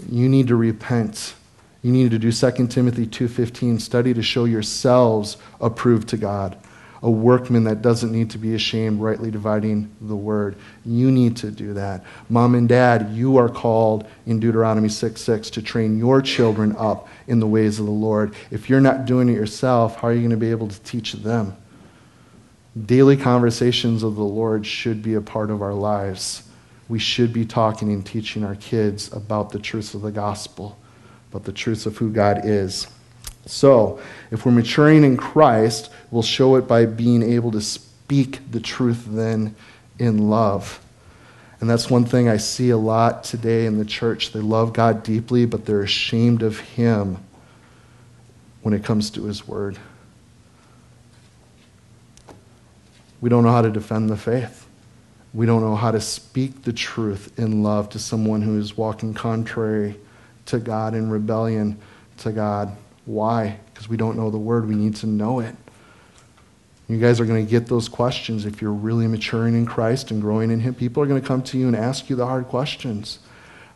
You 0.09 0.29
need 0.29 0.49
to 0.49 0.57
repent. 0.57 1.35
You 1.83 1.93
need 1.93 2.11
to 2.11 2.19
do 2.19 2.31
2 2.31 2.69
Timothy 2.69 3.07
2:15 3.07 3.81
study 3.81 4.15
to 4.15 4.23
show 4.23 4.45
yourselves 4.45 5.37
approved 5.61 6.09
to 6.11 6.17
God 6.17 6.57
a 7.03 7.11
workman 7.11 7.65
that 7.65 7.83
doesn't 7.83 8.13
need 8.13 8.31
to 8.31 8.39
be 8.39 8.55
ashamed, 8.55 9.01
rightly 9.01 9.31
dividing 9.31 9.91
the 10.01 10.15
word. 10.15 10.57
You 10.85 11.11
need 11.11 11.37
to 11.39 11.51
do 11.51 11.75
that. 11.75 12.05
Mom 12.29 12.55
and 12.55 12.69
dad, 12.69 13.11
you 13.11 13.39
are 13.39 13.49
called 13.49 14.07
in 14.25 14.39
Deuteronomy 14.39 14.89
6 14.89 15.21
6 15.21 15.51
to 15.51 15.63
train 15.63 15.99
your 15.99 16.23
children 16.23 16.77
up 16.79 17.09
in 17.27 17.41
the 17.41 17.47
ways 17.47 17.81
of 17.81 17.87
the 17.87 17.93
Lord. 17.93 18.35
If 18.53 18.71
you're 18.71 18.81
not 18.81 19.05
doing 19.05 19.29
it 19.29 19.33
yourself, 19.33 19.97
how 19.97 20.09
are 20.09 20.13
you 20.13 20.21
going 20.21 20.31
to 20.31 20.37
be 20.37 20.51
able 20.51 20.69
to 20.69 20.81
teach 20.83 21.15
them? 21.15 21.57
Daily 22.87 23.17
conversations 23.17 24.03
of 24.03 24.15
the 24.15 24.23
Lord 24.23 24.65
should 24.65 25.03
be 25.03 25.15
a 25.15 25.21
part 25.21 25.51
of 25.51 25.61
our 25.61 25.75
lives. 25.75 26.49
We 26.89 27.01
should 27.01 27.33
be 27.33 27.45
talking 27.45 27.93
and 27.93 28.07
teaching 28.07 28.45
our 28.45 28.55
kids 28.55 29.13
about 29.13 29.51
the 29.51 29.59
truths 29.59 29.95
of 29.95 30.03
the 30.03 30.13
gospel, 30.13 30.79
about 31.31 31.45
the 31.45 31.53
truths 31.53 31.85
of 31.85 31.97
who 31.97 32.11
God 32.11 32.43
is. 32.45 32.87
So, 33.47 34.01
if 34.31 34.47
we're 34.47 34.53
maturing 34.53 35.05
in 35.05 35.17
Christ, 35.17 35.91
we'll 36.11 36.23
show 36.23 36.57
it 36.57 36.69
by 36.69 36.87
being 36.87 37.23
able 37.23 37.51
to 37.53 37.61
speak 37.61 38.41
the 38.51 38.61
truth 38.61 39.05
then 39.09 39.57
in 39.99 40.31
love. 40.31 40.81
And 41.61 41.71
that's 41.71 41.89
one 41.89 42.05
thing 42.05 42.29
I 42.29 42.39
see 42.39 42.71
a 42.71 42.77
lot 42.77 43.25
today 43.25 43.67
in 43.67 43.79
the 43.79 43.85
church. 43.85 44.33
They 44.33 44.41
love 44.41 44.73
God 44.73 45.03
deeply, 45.03 45.47
but 45.47 45.65
they're 45.65 45.83
ashamed 45.83 46.43
of 46.43 46.59
Him 46.59 47.19
when 48.63 48.75
it 48.75 48.85
comes 48.85 49.11
to 49.11 49.25
His 49.25 49.47
Word. 49.47 49.79
We 53.21 53.29
don't 53.29 53.45
know 53.45 53.53
how 53.53 53.63
to 53.63 53.71
defend 53.71 54.11
the 54.11 54.17
faith. 54.17 54.67
We 55.33 55.47
don't 55.47 55.63
know 55.63 55.77
how 55.77 55.93
to 55.93 56.01
speak 56.01 56.63
the 56.63 56.73
truth 56.73 57.39
in 57.39 57.63
love 57.63 57.89
to 57.91 57.99
someone 57.99 58.43
who 58.43 58.59
is 58.59 58.77
walking 58.77 59.15
contrary 59.15 59.97
to 60.47 60.59
God 60.59 60.95
in 60.95 61.09
rebellion 61.09 61.79
to 62.19 62.33
God. 62.33 62.77
Why? 63.05 63.59
Because 63.67 63.89
we 63.89 63.97
don't 63.97 64.17
know 64.17 64.31
the 64.31 64.39
word. 64.39 64.69
We 64.69 64.75
need 64.75 64.97
to 64.97 65.07
know 65.07 65.41
it. 65.41 65.55
You 66.89 66.99
guys 66.99 67.21
are 67.21 67.25
going 67.25 67.45
to 67.45 67.51
get 67.51 67.67
those 67.67 67.89
questions 67.89 68.45
if 68.45 68.61
you're 68.61 68.73
really 68.73 69.07
maturing 69.07 69.55
in 69.55 69.65
Christ 69.67 70.11
and 70.11 70.21
growing 70.21 70.51
in 70.51 70.61
Him. 70.61 70.75
People 70.75 71.03
are 71.03 71.07
going 71.07 71.21
to 71.21 71.27
come 71.27 71.43
to 71.45 71.59
you 71.59 71.67
and 71.67 71.75
ask 71.75 72.11
you 72.11 72.17
the 72.17 72.27
hard 72.27 72.49
questions. 72.49 73.19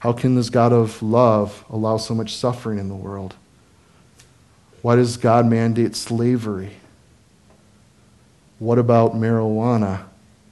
How 0.01 0.12
can 0.12 0.35
this 0.35 0.51
God 0.51 0.73
of 0.73 1.03
love 1.03 1.65
allow 1.71 1.97
so 1.97 2.15
much 2.15 2.37
suffering 2.37 2.79
in 2.79 2.89
the 2.89 2.95
world? 2.95 3.35
Why 4.83 4.97
does 4.97 5.17
God 5.17 5.47
mandate 5.47 5.97
slavery? 5.97 6.73
What 8.59 8.79
about 8.79 9.15
marijuana? 9.15 10.05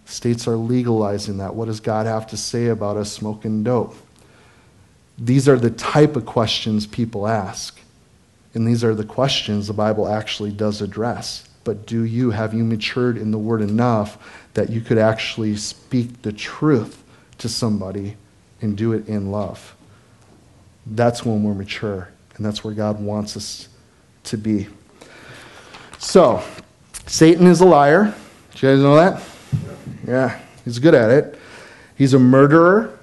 States 0.07 0.49
are 0.49 0.57
legalizing 0.57 1.39
that. 1.39 1.55
What 1.55 1.67
does 1.67 1.81
God 1.81 2.07
have 2.07 2.27
to 2.29 2.37
say 2.37 2.67
about 2.67 2.97
us 2.97 3.13
smoking 3.13 3.63
dope? 3.63 3.95
These 5.19 5.49
are 5.49 5.59
the 5.59 5.71
type 5.71 6.17
of 6.17 6.27
questions 6.27 6.87
people 6.87 7.27
ask. 7.27 7.79
And 8.55 8.67
these 8.67 8.85
are 8.85 8.95
the 8.95 9.05
questions 9.05 9.67
the 9.67 9.73
Bible 9.73 10.09
actually 10.09 10.53
does 10.53 10.81
address. 10.81 11.49
But 11.65 11.87
do 11.87 12.05
you, 12.05 12.31
have 12.31 12.55
you 12.55 12.65
matured 12.65 13.17
in 13.17 13.31
the 13.31 13.39
Word 13.39 13.63
enough 13.63 14.19
that 14.55 14.71
you 14.71 14.81
could 14.81 14.99
actually 14.99 15.57
speak 15.57 16.23
the 16.23 16.33
truth 16.33 17.03
to 17.39 17.49
somebody 17.49 18.17
and 18.61 18.77
do 18.77 18.93
it 18.93 19.09
in 19.09 19.31
love? 19.31 19.75
That's 20.87 21.25
when 21.25 21.43
we're 21.43 21.55
mature. 21.55 22.09
And 22.37 22.45
that's 22.45 22.63
where 22.63 22.75
God 22.75 23.01
wants 23.01 23.37
us 23.37 23.69
to 24.25 24.37
be. 24.37 24.69
So, 25.99 26.43
Satan 27.07 27.47
is 27.47 27.61
a 27.61 27.65
liar. 27.65 28.15
Do 28.55 28.67
you 28.67 28.75
guys 28.75 28.83
know 28.83 28.97
that? 28.97 29.23
Yeah, 30.07 30.41
he's 30.65 30.79
good 30.79 30.95
at 30.95 31.11
it. 31.11 31.39
He's 31.97 32.15
a 32.15 32.19
murderer, 32.19 32.99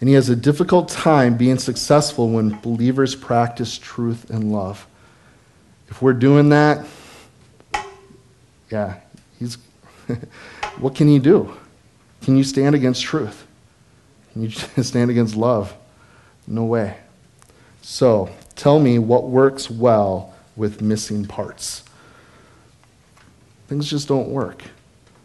and 0.00 0.08
he 0.08 0.14
has 0.14 0.28
a 0.28 0.36
difficult 0.36 0.88
time 0.88 1.36
being 1.36 1.58
successful 1.58 2.30
when 2.30 2.58
believers 2.60 3.14
practice 3.14 3.76
truth 3.76 4.30
and 4.30 4.52
love. 4.52 4.86
If 5.88 6.00
we're 6.00 6.12
doing 6.12 6.50
that, 6.50 6.86
yeah, 8.70 9.00
he's 9.38 9.58
what 10.78 10.94
can 10.94 11.08
he 11.08 11.18
do? 11.18 11.52
Can 12.22 12.36
you 12.36 12.44
stand 12.44 12.74
against 12.74 13.02
truth? 13.02 13.46
Can 14.32 14.42
you 14.42 14.50
stand 14.82 15.10
against 15.10 15.34
love? 15.34 15.74
No 16.46 16.64
way. 16.64 16.96
So, 17.82 18.30
tell 18.54 18.78
me 18.78 18.98
what 18.98 19.28
works 19.28 19.70
well 19.70 20.34
with 20.56 20.82
missing 20.82 21.24
parts. 21.24 21.84
Things 23.66 23.88
just 23.88 24.08
don't 24.08 24.28
work. 24.28 24.62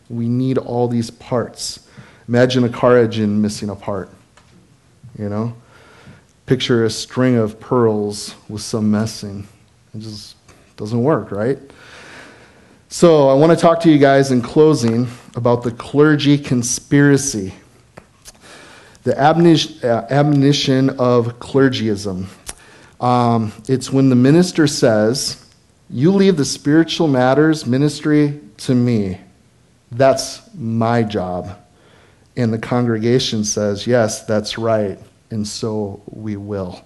We 0.10 0.28
need 0.28 0.58
all 0.58 0.88
these 0.88 1.10
parts. 1.10 1.88
Imagine 2.28 2.64
a 2.64 2.70
car 2.70 2.98
engine 2.98 3.42
missing 3.42 3.70
a 3.70 3.76
part. 3.76 4.10
You 5.18 5.30
know? 5.30 5.56
Picture 6.46 6.86
a 6.86 6.90
string 6.90 7.36
of 7.36 7.60
pearls 7.60 8.36
with 8.50 8.62
some 8.62 8.92
messing. 8.92 9.48
It 9.94 10.00
just 10.00 10.36
doesn't 10.76 11.02
work, 11.02 11.32
right? 11.32 11.60
So, 12.90 13.30
I 13.30 13.34
want 13.34 13.52
to 13.52 13.58
talk 13.58 13.80
to 13.82 13.92
you 13.92 13.98
guys 13.98 14.32
in 14.32 14.42
closing 14.42 15.08
about 15.36 15.64
the 15.64 15.72
clergy 15.72 16.38
conspiracy, 16.38 17.54
the 19.04 19.18
uh, 19.18 20.08
admonition 20.12 20.92
of 21.00 21.40
clergyism. 21.40 22.28
Um, 23.02 23.52
it's 23.68 23.92
when 23.92 24.10
the 24.10 24.16
minister 24.16 24.68
says, 24.68 25.50
You 25.90 26.12
leave 26.12 26.38
the 26.38 26.46
spiritual 26.46 27.08
matters 27.08 27.66
ministry 27.66 28.40
to 28.58 28.76
me. 28.76 29.20
That's 29.92 30.42
my 30.54 31.04
job. 31.04 31.63
And 32.36 32.52
the 32.52 32.60
congregation 32.60 33.44
says, 33.44 33.86
Yes, 33.86 34.26
that's 34.26 34.58
right, 34.58 34.98
and 35.30 35.48
so 35.48 36.02
we 36.08 36.36
will. 36.36 36.84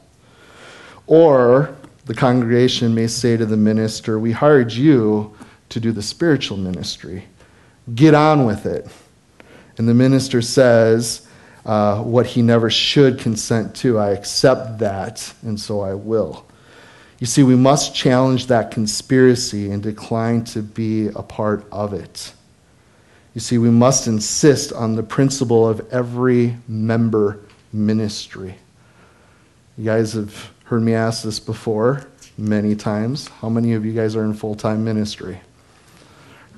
Or 1.05 1.75
the 2.05 2.13
congregation 2.13 2.93
may 2.93 3.07
say 3.07 3.37
to 3.37 3.45
the 3.45 3.57
minister, 3.57 4.19
We 4.19 4.31
hired 4.31 4.73
you 4.73 5.35
to 5.69 5.79
do 5.79 5.91
the 5.91 6.01
spiritual 6.01 6.57
ministry. 6.57 7.25
Get 7.93 8.13
on 8.13 8.45
with 8.45 8.65
it. 8.65 8.87
And 9.77 9.87
the 9.87 9.93
minister 9.93 10.41
says, 10.41 11.27
uh, 11.65 12.01
What 12.01 12.25
he 12.25 12.41
never 12.41 12.69
should 12.69 13.19
consent 13.19 13.75
to, 13.77 13.97
I 13.99 14.09
accept 14.09 14.79
that, 14.79 15.33
and 15.43 15.59
so 15.59 15.81
I 15.81 15.93
will. 15.93 16.45
You 17.19 17.25
see, 17.25 17.41
we 17.41 17.55
must 17.55 17.95
challenge 17.95 18.47
that 18.47 18.69
conspiracy 18.71 19.71
and 19.71 19.81
decline 19.81 20.43
to 20.45 20.61
be 20.61 21.07
a 21.07 21.23
part 21.23 21.65
of 21.71 21.93
it. 21.93 22.33
You 23.37 23.41
see, 23.41 23.59
we 23.59 23.69
must 23.69 24.07
insist 24.07 24.73
on 24.73 24.95
the 24.95 25.03
principle 25.03 25.69
of 25.69 25.93
every 25.93 26.57
member 26.67 27.39
ministry. 27.71 28.55
You 29.77 29.85
guys 29.85 30.13
have 30.13 30.51
heard 30.63 30.81
me 30.81 30.95
ask 30.95 31.21
this 31.21 31.39
before 31.39 32.07
many 32.35 32.75
times. 32.75 33.27
How 33.27 33.47
many 33.49 33.73
of 33.73 33.85
you 33.85 33.93
guys 33.93 34.15
are 34.15 34.23
in 34.23 34.33
full 34.33 34.55
time 34.55 34.83
ministry? 34.83 35.39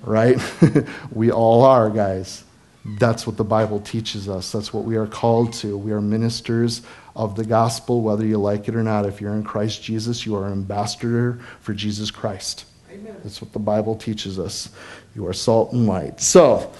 Right? 0.03 0.41
we 1.11 1.33
all 1.33 1.65
are, 1.65 1.89
guys. 1.89 2.45
That's 2.85 3.27
what 3.27 3.35
the 3.35 3.43
Bible 3.43 3.81
teaches 3.81 4.29
us. 4.29 4.49
That's 4.49 4.73
what 4.73 4.85
we 4.85 4.95
are 4.95 5.05
called 5.05 5.51
to. 5.55 5.77
We 5.77 5.91
are 5.91 5.99
ministers 5.99 6.81
of 7.13 7.35
the 7.35 7.43
gospel, 7.43 7.99
whether 7.99 8.25
you 8.25 8.37
like 8.37 8.69
it 8.69 8.75
or 8.75 8.83
not. 8.83 9.05
If 9.05 9.19
you're 9.19 9.33
in 9.33 9.43
Christ 9.43 9.83
Jesus, 9.83 10.25
you 10.25 10.33
are 10.37 10.45
an 10.45 10.53
ambassador 10.53 11.41
for 11.59 11.73
Jesus 11.73 12.09
Christ. 12.09 12.63
Amen. 12.91 13.15
That's 13.23 13.39
what 13.39 13.53
the 13.53 13.59
Bible 13.59 13.95
teaches 13.95 14.39
us. 14.39 14.69
You 15.13 15.27
are 15.27 15.33
salt 15.33 15.73
and 15.73 15.85
light. 15.85 16.19
So, 16.19 16.71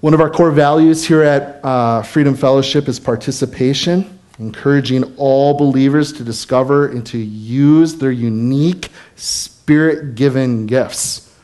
one 0.00 0.14
of 0.14 0.20
our 0.22 0.30
core 0.30 0.50
values 0.50 1.06
here 1.06 1.22
at 1.22 1.62
uh, 1.62 2.02
Freedom 2.02 2.34
Fellowship 2.34 2.88
is 2.88 2.98
participation, 2.98 4.18
encouraging 4.38 5.04
all 5.18 5.52
believers 5.52 6.14
to 6.14 6.24
discover 6.24 6.88
and 6.88 7.04
to 7.08 7.18
use 7.18 7.96
their 7.96 8.10
unique 8.10 8.90
spirit 9.16 10.14
given 10.14 10.64
gifts. 10.64 11.36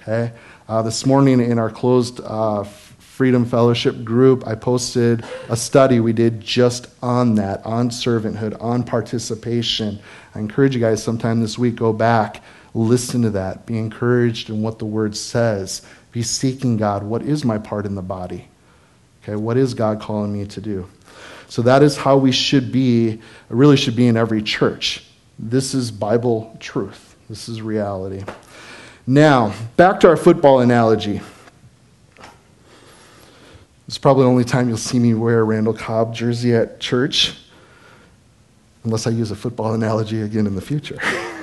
Okay? 0.00 0.32
Uh, 0.68 0.82
this 0.82 1.04
morning 1.04 1.40
in 1.40 1.58
our 1.58 1.70
closed 1.70 2.20
uh, 2.22 2.62
Freedom 2.62 3.44
Fellowship 3.44 4.04
group, 4.04 4.46
I 4.46 4.54
posted 4.54 5.24
a 5.48 5.56
study 5.56 5.98
we 5.98 6.12
did 6.12 6.40
just 6.40 6.86
on 7.02 7.34
that, 7.36 7.66
on 7.66 7.90
servanthood, 7.90 8.56
on 8.62 8.84
participation. 8.84 9.98
I 10.36 10.38
encourage 10.38 10.76
you 10.76 10.80
guys 10.80 11.02
sometime 11.02 11.40
this 11.40 11.58
week, 11.58 11.74
go 11.74 11.92
back, 11.92 12.40
listen 12.84 13.22
to 13.22 13.30
that, 13.30 13.66
be 13.66 13.78
encouraged 13.78 14.50
in 14.50 14.62
what 14.62 14.78
the 14.78 14.84
word 14.84 15.16
says, 15.16 15.82
be 16.12 16.22
seeking 16.22 16.76
God. 16.76 17.02
What 17.02 17.22
is 17.22 17.44
my 17.44 17.58
part 17.58 17.86
in 17.86 17.94
the 17.94 18.02
body? 18.02 18.48
Okay, 19.22 19.36
what 19.36 19.56
is 19.56 19.74
God 19.74 20.00
calling 20.00 20.32
me 20.32 20.46
to 20.46 20.60
do? 20.60 20.88
So 21.48 21.62
that 21.62 21.82
is 21.82 21.96
how 21.96 22.16
we 22.16 22.30
should 22.30 22.70
be, 22.70 23.20
really 23.48 23.76
should 23.76 23.96
be 23.96 24.06
in 24.06 24.16
every 24.16 24.42
church. 24.42 25.04
This 25.38 25.74
is 25.74 25.90
Bible 25.90 26.56
truth. 26.60 27.16
This 27.28 27.48
is 27.48 27.62
reality. 27.62 28.24
Now, 29.06 29.54
back 29.76 30.00
to 30.00 30.08
our 30.08 30.16
football 30.16 30.60
analogy. 30.60 31.20
It's 33.86 33.96
probably 33.96 34.24
the 34.24 34.30
only 34.30 34.44
time 34.44 34.68
you'll 34.68 34.76
see 34.76 34.98
me 34.98 35.14
wear 35.14 35.40
a 35.40 35.44
Randall 35.44 35.72
Cobb 35.72 36.14
jersey 36.14 36.54
at 36.54 36.78
church, 36.78 37.34
unless 38.84 39.06
I 39.06 39.10
use 39.10 39.30
a 39.30 39.36
football 39.36 39.72
analogy 39.72 40.20
again 40.20 40.46
in 40.46 40.54
the 40.54 40.60
future. 40.60 40.98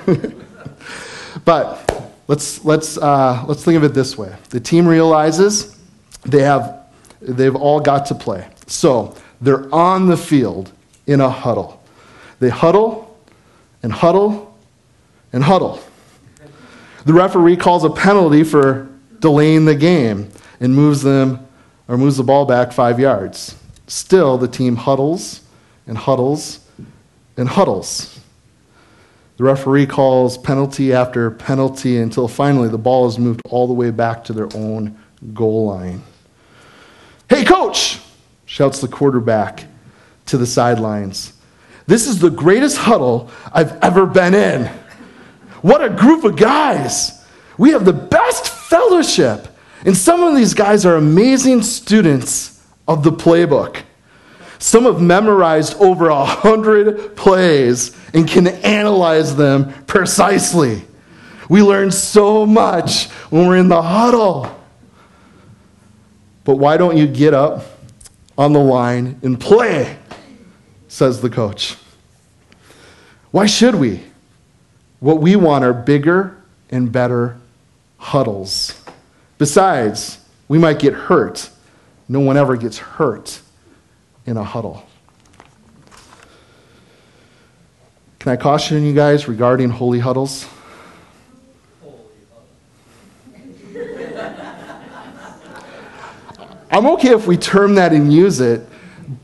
but 1.46 2.12
let's, 2.28 2.62
let's, 2.66 2.98
uh, 2.98 3.42
let's 3.48 3.64
think 3.64 3.78
of 3.78 3.84
it 3.84 3.94
this 3.94 4.18
way 4.18 4.36
the 4.50 4.60
team 4.60 4.86
realizes 4.86 5.78
they 6.26 6.42
have, 6.42 6.86
they've 7.22 7.56
all 7.56 7.80
got 7.80 8.04
to 8.06 8.14
play. 8.14 8.46
So 8.66 9.14
they're 9.40 9.72
on 9.74 10.08
the 10.08 10.16
field 10.16 10.72
in 11.06 11.20
a 11.20 11.30
huddle. 11.30 11.82
They 12.40 12.50
huddle 12.50 13.16
and 13.82 13.92
huddle 13.92 14.58
and 15.32 15.42
huddle. 15.42 15.80
The 17.04 17.12
referee 17.12 17.56
calls 17.56 17.84
a 17.84 17.90
penalty 17.90 18.42
for 18.42 18.88
delaying 19.20 19.64
the 19.64 19.74
game 19.74 20.30
and 20.60 20.74
moves 20.74 21.02
them 21.02 21.46
or 21.86 21.96
moves 21.96 22.16
the 22.16 22.24
ball 22.24 22.44
back 22.44 22.72
five 22.72 22.98
yards. 22.98 23.56
Still, 23.86 24.36
the 24.36 24.48
team 24.48 24.74
huddles 24.74 25.42
and 25.86 25.96
huddles 25.96 26.60
and 27.36 27.48
huddles. 27.48 28.15
The 29.36 29.44
referee 29.44 29.86
calls 29.86 30.38
penalty 30.38 30.92
after 30.92 31.30
penalty 31.30 31.98
until 31.98 32.26
finally 32.26 32.68
the 32.68 32.78
ball 32.78 33.06
is 33.06 33.18
moved 33.18 33.42
all 33.50 33.66
the 33.66 33.74
way 33.74 33.90
back 33.90 34.24
to 34.24 34.32
their 34.32 34.48
own 34.54 34.98
goal 35.34 35.66
line. 35.66 36.02
Hey, 37.28 37.44
coach! 37.44 38.00
shouts 38.46 38.80
the 38.80 38.88
quarterback 38.88 39.64
to 40.26 40.38
the 40.38 40.46
sidelines. 40.46 41.34
This 41.86 42.06
is 42.06 42.18
the 42.18 42.30
greatest 42.30 42.78
huddle 42.78 43.30
I've 43.52 43.76
ever 43.82 44.06
been 44.06 44.34
in. 44.34 44.66
What 45.60 45.84
a 45.84 45.90
group 45.90 46.24
of 46.24 46.36
guys! 46.36 47.24
We 47.58 47.70
have 47.70 47.84
the 47.84 47.92
best 47.92 48.48
fellowship. 48.48 49.48
And 49.84 49.96
some 49.96 50.22
of 50.22 50.34
these 50.34 50.54
guys 50.54 50.86
are 50.86 50.96
amazing 50.96 51.62
students 51.62 52.64
of 52.88 53.02
the 53.02 53.12
playbook. 53.12 53.82
Some 54.58 54.84
have 54.84 55.00
memorized 55.00 55.76
over 55.76 56.08
a 56.08 56.24
hundred 56.24 57.16
plays 57.16 57.96
and 58.14 58.26
can 58.26 58.46
analyze 58.46 59.36
them 59.36 59.72
precisely. 59.84 60.82
We 61.48 61.62
learn 61.62 61.90
so 61.90 62.46
much 62.46 63.08
when 63.30 63.46
we're 63.46 63.58
in 63.58 63.68
the 63.68 63.82
huddle. 63.82 64.52
But 66.44 66.56
why 66.56 66.76
don't 66.76 66.96
you 66.96 67.06
get 67.06 67.34
up 67.34 67.64
on 68.38 68.52
the 68.52 68.60
line 68.60 69.20
and 69.22 69.38
play? 69.38 69.98
Says 70.88 71.20
the 71.20 71.30
coach. 71.30 71.76
Why 73.30 73.46
should 73.46 73.74
we? 73.74 74.02
What 75.00 75.20
we 75.20 75.36
want 75.36 75.64
are 75.64 75.74
bigger 75.74 76.40
and 76.70 76.90
better 76.90 77.38
huddles. 77.98 78.82
Besides, 79.38 80.18
we 80.48 80.58
might 80.58 80.78
get 80.78 80.94
hurt. 80.94 81.50
No 82.08 82.20
one 82.20 82.36
ever 82.36 82.56
gets 82.56 82.78
hurt 82.78 83.40
in 84.26 84.36
a 84.36 84.44
huddle. 84.44 84.84
Can 88.18 88.32
I 88.32 88.36
caution 88.36 88.84
you 88.84 88.92
guys 88.92 89.28
regarding 89.28 89.70
holy 89.70 90.00
huddles? 90.00 90.46
I'm 96.70 96.86
okay 96.86 97.12
if 97.12 97.26
we 97.26 97.36
term 97.36 97.76
that 97.76 97.92
and 97.92 98.12
use 98.12 98.40
it, 98.40 98.68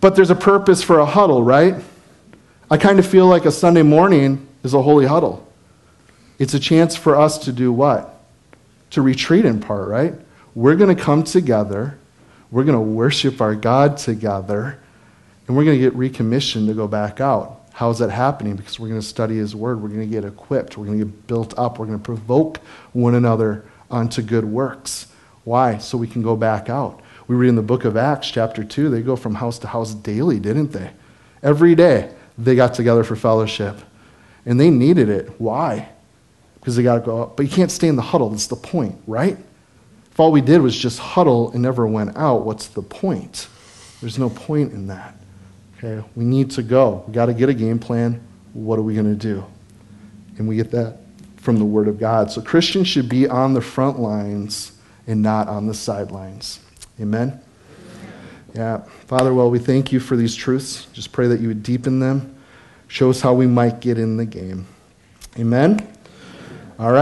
but 0.01 0.15
there's 0.15 0.31
a 0.31 0.37
purpose 0.37 0.83
for 0.83 1.01
a 1.01 1.07
huddle, 1.07 1.43
right? 1.43 1.75
I 2.71 2.79
kind 2.79 2.99
of 2.99 3.07
feel 3.07 3.27
like 3.27 3.45
a 3.45 3.51
Sunday 3.51 3.83
morning 3.83 4.47
is 4.63 4.73
a 4.73 4.81
holy 4.81 5.07
huddle. 5.07 5.47
It's 6.39 6.55
a 6.55 6.61
chance 6.61 6.97
for 6.97 7.17
us 7.17 7.39
to 7.39 7.53
do 7.53 7.73
what? 7.73 8.13
to 8.93 9.03
retreat 9.03 9.45
in 9.45 9.59
part, 9.61 9.89
right? 9.89 10.15
We're 10.55 10.77
going 10.77 10.95
to 10.95 11.03
come 11.03 11.25
together, 11.25 11.99
we're 12.51 12.65
going 12.65 12.77
to 12.77 12.81
worship 12.81 13.41
our 13.41 13.55
God 13.55 13.97
together, 13.97 14.79
and 15.47 15.57
we're 15.57 15.65
going 15.65 15.79
to 15.79 15.83
get 15.83 15.95
recommissioned 15.95 16.69
to 16.69 16.75
go 16.75 16.87
back 16.87 17.21
out. 17.21 17.61
How 17.73 17.91
is 17.91 17.99
that 17.99 18.11
happening? 18.11 18.57
Because 18.57 18.79
we're 18.79 18.89
going 18.89 19.01
to 19.01 19.07
study 19.07 19.37
His 19.37 19.57
Word, 19.57 19.83
we're 19.83 19.89
going 19.89 20.01
to 20.01 20.07
get 20.07 20.25
equipped, 20.25 20.77
we're 20.77 20.87
going 20.87 20.99
to 20.99 21.05
get 21.05 21.27
built 21.27 21.59
up, 21.59 21.79
we're 21.79 21.87
going 21.87 21.99
to 21.99 22.05
provoke 22.05 22.59
one 22.93 23.15
another 23.15 23.65
unto 23.91 24.23
good 24.23 24.45
works. 24.45 25.07
Why? 25.45 25.79
So 25.79 25.99
we 25.99 26.07
can 26.07 26.23
go 26.23 26.37
back 26.37 26.69
out. 26.69 27.01
We 27.29 27.37
read 27.37 27.49
in 27.49 27.57
the 27.57 27.63
book 27.63 27.85
of 27.85 27.97
Acts, 27.97 28.31
chapter 28.31 28.63
2, 28.63 28.91
they 28.91 29.03
go 29.03 29.17
from 29.17 29.35
house 29.35 29.59
to 29.61 29.67
house 29.67 29.95
daily, 29.95 30.39
didn't 30.39 30.73
they? 30.73 30.91
Every 31.43 31.75
day 31.75 32.15
they 32.39 32.55
got 32.55 32.75
together 32.75 33.05
for 33.05 33.17
fellowship. 33.17 33.79
And 34.45 34.59
they 34.59 34.71
needed 34.71 35.09
it. 35.09 35.41
Why? 35.41 35.89
because 36.63 36.77
they 36.77 36.85
got 36.85 36.95
to 36.95 37.01
go 37.01 37.23
up. 37.23 37.37
But 37.37 37.45
you 37.45 37.51
can't 37.51 37.73
stay 37.73 37.89
in 37.89 37.97
the 37.97 38.03
huddle. 38.03 38.31
That's 38.31 38.47
the 38.47 38.55
point, 38.55 38.97
right? 39.09 39.37
If 40.13 40.21
all 40.21 40.31
we 40.31 40.41
did 40.41 40.61
was 40.61 40.79
just 40.79 41.01
huddle 41.01 41.51
and 41.51 41.61
never 41.61 41.89
went 41.89 42.17
out, 42.17 42.45
what's 42.45 42.69
the 42.69 42.83
point? 42.83 43.49
There's 44.01 44.17
no 44.17 44.31
point 44.31 44.73
in 44.73 44.87
that. 44.87 45.17
Okay, 45.85 46.07
we 46.15 46.25
need 46.25 46.51
to 46.53 46.63
go. 46.63 47.05
We 47.09 47.13
got 47.13 47.27
to 47.27 47.35
get 47.35 47.49
a 47.49 47.55
game 47.55 47.79
plan. 47.79 48.23
What 48.53 48.79
are 48.79 48.83
we 48.83 48.95
going 48.95 49.07
to 49.07 49.19
do? 49.19 49.45
And 50.39 50.47
we 50.47 50.55
get 50.55 50.71
that 50.71 50.99
from 51.39 51.59
the 51.59 51.65
Word 51.65 51.89
of 51.89 51.99
God. 51.99 52.31
So 52.31 52.41
Christians 52.41 52.87
should 52.87 53.09
be 53.09 53.29
on 53.29 53.53
the 53.53 53.61
front 53.61 53.99
lines 53.99 54.73
and 55.09 55.23
not 55.23 55.49
on 55.49 55.67
the 55.67 55.75
sidelines. 55.75 56.61
Amen? 57.01 57.41
Yeah. 58.55 58.83
Father, 59.07 59.35
well, 59.35 59.51
we 59.51 59.59
thank 59.59 59.91
you 59.91 59.99
for 59.99 60.15
these 60.17 60.37
truths. 60.37 60.87
Just 60.93 61.11
pray 61.11 61.27
that 61.27 61.41
you 61.41 61.49
would 61.49 61.65
deepen 61.65 61.99
them. 61.99 62.37
Show 62.87 63.11
us 63.11 63.21
how 63.21 63.35
we 63.35 63.49
might 63.49 63.81
get 63.81 63.99
in 63.99 64.17
the 64.17 64.27
game. 64.27 64.67
Amen? 65.37 65.92